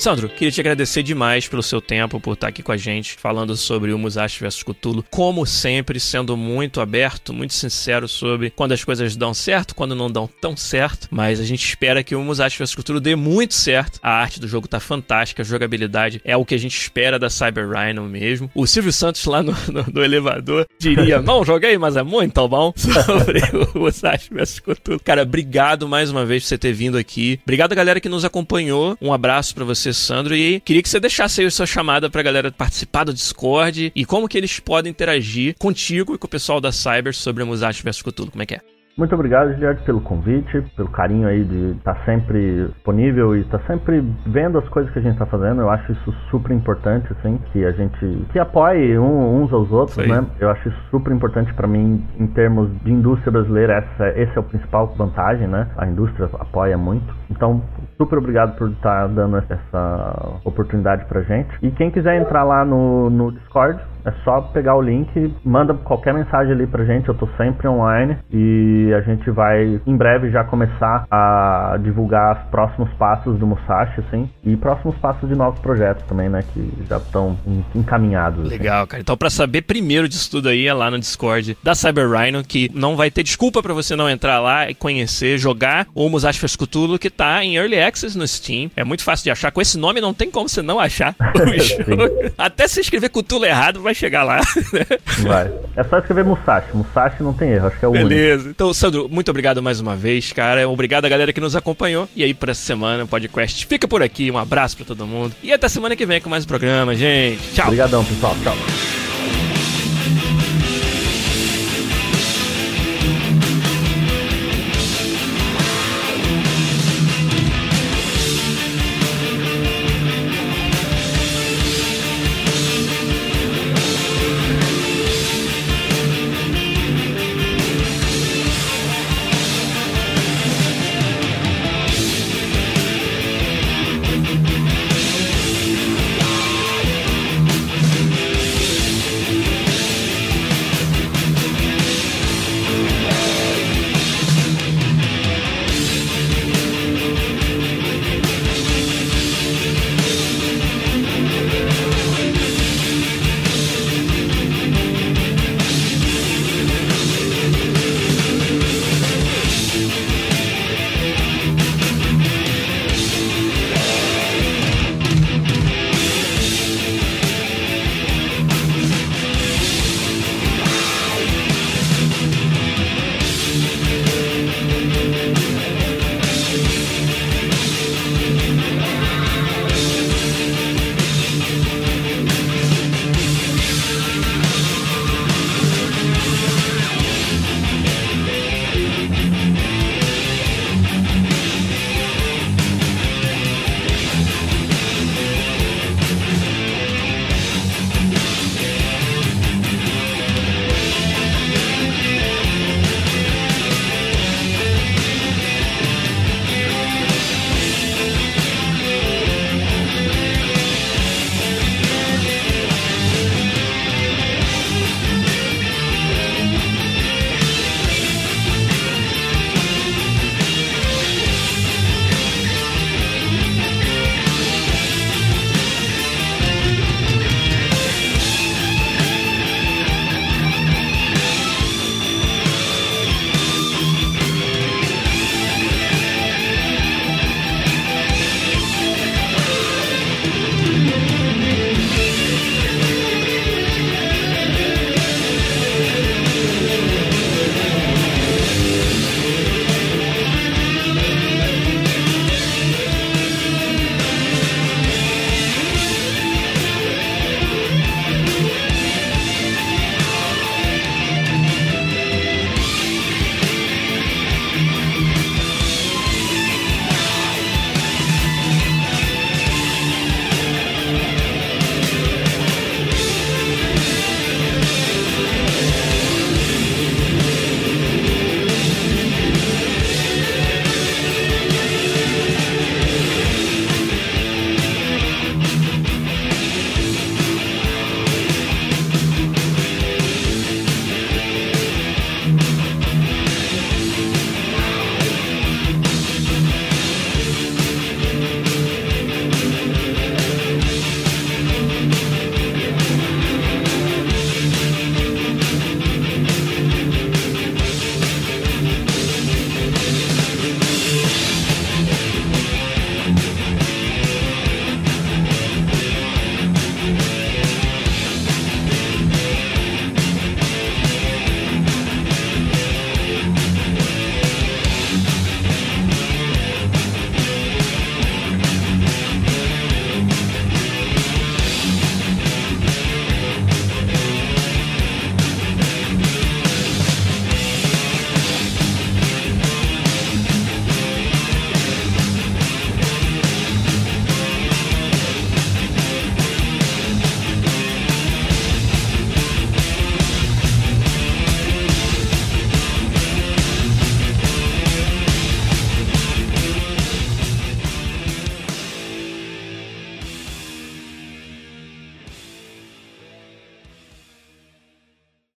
Sandro, 0.00 0.30
queria 0.30 0.50
te 0.50 0.58
agradecer 0.58 1.02
demais 1.02 1.46
pelo 1.46 1.62
seu 1.62 1.78
tempo, 1.78 2.18
por 2.18 2.32
estar 2.32 2.48
aqui 2.48 2.62
com 2.62 2.72
a 2.72 2.76
gente, 2.78 3.18
falando 3.18 3.54
sobre 3.54 3.92
o 3.92 3.98
Musashi 3.98 4.40
vs 4.40 4.62
Cthulhu. 4.62 5.04
Como 5.10 5.44
sempre, 5.44 6.00
sendo 6.00 6.38
muito 6.38 6.80
aberto, 6.80 7.34
muito 7.34 7.52
sincero 7.52 8.08
sobre 8.08 8.48
quando 8.48 8.72
as 8.72 8.82
coisas 8.82 9.14
dão 9.14 9.34
certo, 9.34 9.74
quando 9.74 9.94
não 9.94 10.10
dão 10.10 10.26
tão 10.26 10.56
certo. 10.56 11.06
Mas 11.10 11.38
a 11.38 11.44
gente 11.44 11.62
espera 11.62 12.02
que 12.02 12.14
o 12.14 12.22
Musashi 12.22 12.58
vs 12.58 12.74
Cthulhu 12.74 12.98
dê 12.98 13.14
muito 13.14 13.52
certo. 13.52 14.00
A 14.02 14.10
arte 14.10 14.40
do 14.40 14.48
jogo 14.48 14.66
tá 14.66 14.80
fantástica, 14.80 15.42
a 15.42 15.44
jogabilidade 15.44 16.22
é 16.24 16.34
o 16.34 16.46
que 16.46 16.54
a 16.54 16.58
gente 16.58 16.80
espera 16.80 17.18
da 17.18 17.28
Cyber 17.28 17.68
Rhino 17.68 18.04
mesmo. 18.04 18.50
O 18.54 18.66
Silvio 18.66 18.94
Santos 18.94 19.26
lá 19.26 19.42
no, 19.42 19.52
no, 19.70 19.84
no 19.92 20.02
elevador 20.02 20.66
diria: 20.78 21.20
Não 21.22 21.44
joguei, 21.44 21.76
mas 21.76 21.96
é 21.96 22.02
muito 22.02 22.48
bom. 22.48 22.72
Sobre 22.74 23.42
o 23.54 23.78
Musashi 23.78 24.32
vs 24.32 24.60
Cthulhu. 24.60 24.98
Cara, 25.04 25.24
obrigado 25.24 25.86
mais 25.86 26.10
uma 26.10 26.24
vez 26.24 26.42
por 26.44 26.48
você 26.48 26.56
ter 26.56 26.72
vindo 26.72 26.96
aqui. 26.96 27.38
Obrigado, 27.42 27.74
galera, 27.74 28.00
que 28.00 28.08
nos 28.08 28.24
acompanhou. 28.24 28.96
Um 28.98 29.12
abraço 29.12 29.54
para 29.54 29.64
você, 29.66 29.89
Sandro. 29.94 30.34
E 30.34 30.60
queria 30.60 30.82
que 30.82 30.88
você 30.88 31.00
deixasse 31.00 31.40
aí 31.40 31.46
a 31.46 31.50
sua 31.50 31.66
chamada 31.66 32.08
pra 32.08 32.22
galera 32.22 32.50
participar 32.50 33.04
do 33.04 33.14
Discord 33.14 33.92
e 33.94 34.04
como 34.04 34.28
que 34.28 34.38
eles 34.38 34.60
podem 34.60 34.90
interagir 34.90 35.54
contigo 35.58 36.14
e 36.14 36.18
com 36.18 36.26
o 36.26 36.30
pessoal 36.30 36.60
da 36.60 36.72
Cyber 36.72 37.14
sobre 37.14 37.42
a 37.42 37.46
Musashi 37.46 37.82
vs 37.82 38.02
Cthulhu. 38.02 38.30
Como 38.30 38.42
é 38.42 38.46
que 38.46 38.54
é? 38.54 38.60
Muito 39.00 39.14
obrigado, 39.14 39.54
Giliard, 39.54 39.82
pelo 39.84 40.02
convite, 40.02 40.60
pelo 40.76 40.90
carinho 40.90 41.26
aí 41.26 41.42
de 41.42 41.70
estar 41.70 41.94
tá 41.94 42.04
sempre 42.04 42.66
disponível 42.66 43.34
e 43.34 43.40
estar 43.40 43.56
tá 43.56 43.66
sempre 43.66 44.04
vendo 44.26 44.58
as 44.58 44.68
coisas 44.68 44.92
que 44.92 44.98
a 44.98 45.02
gente 45.02 45.14
está 45.14 45.24
fazendo. 45.24 45.62
Eu 45.62 45.70
acho 45.70 45.90
isso 45.90 46.12
super 46.30 46.52
importante, 46.52 47.10
assim, 47.18 47.38
que 47.50 47.64
a 47.64 47.72
gente 47.72 48.26
que 48.30 48.38
apoie 48.38 48.98
um, 48.98 49.42
uns 49.42 49.50
aos 49.54 49.72
outros, 49.72 50.06
né? 50.06 50.22
Eu 50.38 50.50
acho 50.50 50.68
isso 50.68 50.78
super 50.90 51.14
importante 51.14 51.50
para 51.54 51.66
mim 51.66 52.06
em 52.18 52.26
termos 52.26 52.70
de 52.82 52.92
indústria 52.92 53.32
brasileira. 53.32 53.72
Essa, 53.72 54.08
esse 54.20 54.36
é 54.36 54.40
o 54.40 54.44
principal 54.44 54.88
vantagem, 54.88 55.48
né? 55.48 55.66
A 55.78 55.86
indústria 55.86 56.28
apoia 56.38 56.76
muito. 56.76 57.14
Então, 57.30 57.62
super 57.96 58.18
obrigado 58.18 58.54
por 58.58 58.68
estar 58.68 59.00
tá 59.00 59.06
dando 59.06 59.38
essa 59.38 60.40
oportunidade 60.44 61.06
pra 61.06 61.22
gente. 61.22 61.48
E 61.62 61.70
quem 61.70 61.90
quiser 61.90 62.20
entrar 62.20 62.44
lá 62.44 62.66
no, 62.66 63.08
no 63.08 63.32
Discord, 63.32 63.80
é 64.04 64.12
só 64.24 64.40
pegar 64.40 64.76
o 64.76 64.82
link, 64.82 65.34
manda 65.44 65.74
qualquer 65.74 66.14
mensagem 66.14 66.52
ali 66.52 66.66
pra 66.66 66.84
gente, 66.84 67.08
eu 67.08 67.14
tô 67.14 67.28
sempre 67.36 67.68
online 67.68 68.16
e 68.32 68.92
a 68.94 69.00
gente 69.00 69.30
vai 69.30 69.80
em 69.86 69.96
breve 69.96 70.30
já 70.30 70.44
começar 70.44 71.06
a 71.10 71.78
divulgar 71.82 72.36
os 72.36 72.50
próximos 72.50 72.90
passos 72.94 73.38
do 73.38 73.46
Musashi, 73.46 74.00
assim, 74.00 74.28
e 74.44 74.56
próximos 74.56 74.96
passos 74.96 75.28
de 75.28 75.34
novos 75.34 75.60
projetos 75.60 76.04
também, 76.06 76.28
né, 76.28 76.42
que 76.52 76.72
já 76.88 76.98
estão 76.98 77.36
encaminhados. 77.74 78.46
Assim. 78.46 78.50
Legal, 78.50 78.86
cara. 78.86 79.00
Então, 79.00 79.16
para 79.16 79.30
saber 79.30 79.62
primeiro 79.62 80.08
disso 80.08 80.30
tudo 80.30 80.48
aí, 80.48 80.66
é 80.66 80.74
lá 80.74 80.90
no 80.90 80.98
Discord 80.98 81.56
da 81.62 81.74
Cyber 81.74 82.10
Rhino, 82.10 82.42
que 82.44 82.70
não 82.74 82.96
vai 82.96 83.10
ter 83.10 83.22
desculpa 83.22 83.62
para 83.62 83.74
você 83.74 83.96
não 83.96 84.08
entrar 84.08 84.40
lá 84.40 84.70
e 84.70 84.74
conhecer, 84.74 85.38
jogar 85.38 85.86
o 85.94 86.08
Musashi 86.08 86.40
vs 86.40 86.56
Cthulhu, 86.56 86.98
que 86.98 87.10
tá 87.10 87.44
em 87.44 87.56
Early 87.56 87.80
Access 87.80 88.16
no 88.16 88.26
Steam. 88.26 88.70
É 88.76 88.84
muito 88.84 89.02
fácil 89.02 89.24
de 89.24 89.30
achar. 89.30 89.50
Com 89.50 89.60
esse 89.60 89.78
nome 89.78 90.00
não 90.00 90.14
tem 90.14 90.30
como 90.30 90.48
você 90.48 90.62
não 90.62 90.78
achar 90.78 91.14
o 91.34 91.58
jogo. 91.58 92.32
Até 92.36 92.66
se 92.68 92.80
escrever 92.80 93.10
Cthulhu 93.10 93.44
errado, 93.44 93.80
vai 93.90 93.94
chegar 93.94 94.22
lá. 94.22 94.40
Vai. 95.22 95.52
É 95.76 95.84
só 95.84 95.98
escrever 95.98 96.24
Musashi. 96.24 96.68
Musashi 96.74 97.22
não 97.22 97.32
tem 97.32 97.50
erro, 97.50 97.66
acho 97.66 97.78
que 97.78 97.84
é 97.84 97.88
o 97.88 97.92
Beleza. 97.92 98.34
único. 98.44 98.50
Então, 98.50 98.72
Sandro, 98.72 99.08
muito 99.08 99.30
obrigado 99.30 99.62
mais 99.62 99.80
uma 99.80 99.96
vez, 99.96 100.32
cara. 100.32 100.68
Obrigado 100.68 101.04
a 101.04 101.08
galera 101.08 101.32
que 101.32 101.40
nos 101.40 101.56
acompanhou. 101.56 102.08
E 102.14 102.22
aí, 102.24 102.32
pra 102.32 102.52
essa 102.52 102.62
semana, 102.62 103.04
o 103.04 103.08
podcast 103.08 103.66
fica 103.66 103.86
por 103.86 104.02
aqui. 104.02 104.30
Um 104.30 104.38
abraço 104.38 104.76
pra 104.76 104.86
todo 104.86 105.06
mundo. 105.06 105.34
E 105.42 105.52
até 105.52 105.68
semana 105.68 105.96
que 105.96 106.06
vem 106.06 106.20
com 106.20 106.30
mais 106.30 106.44
um 106.44 106.48
programa, 106.48 106.94
gente. 106.94 107.40
Tchau. 107.52 107.66
Obrigadão, 107.66 108.04
pessoal. 108.04 108.36
Tchau. 108.42 108.89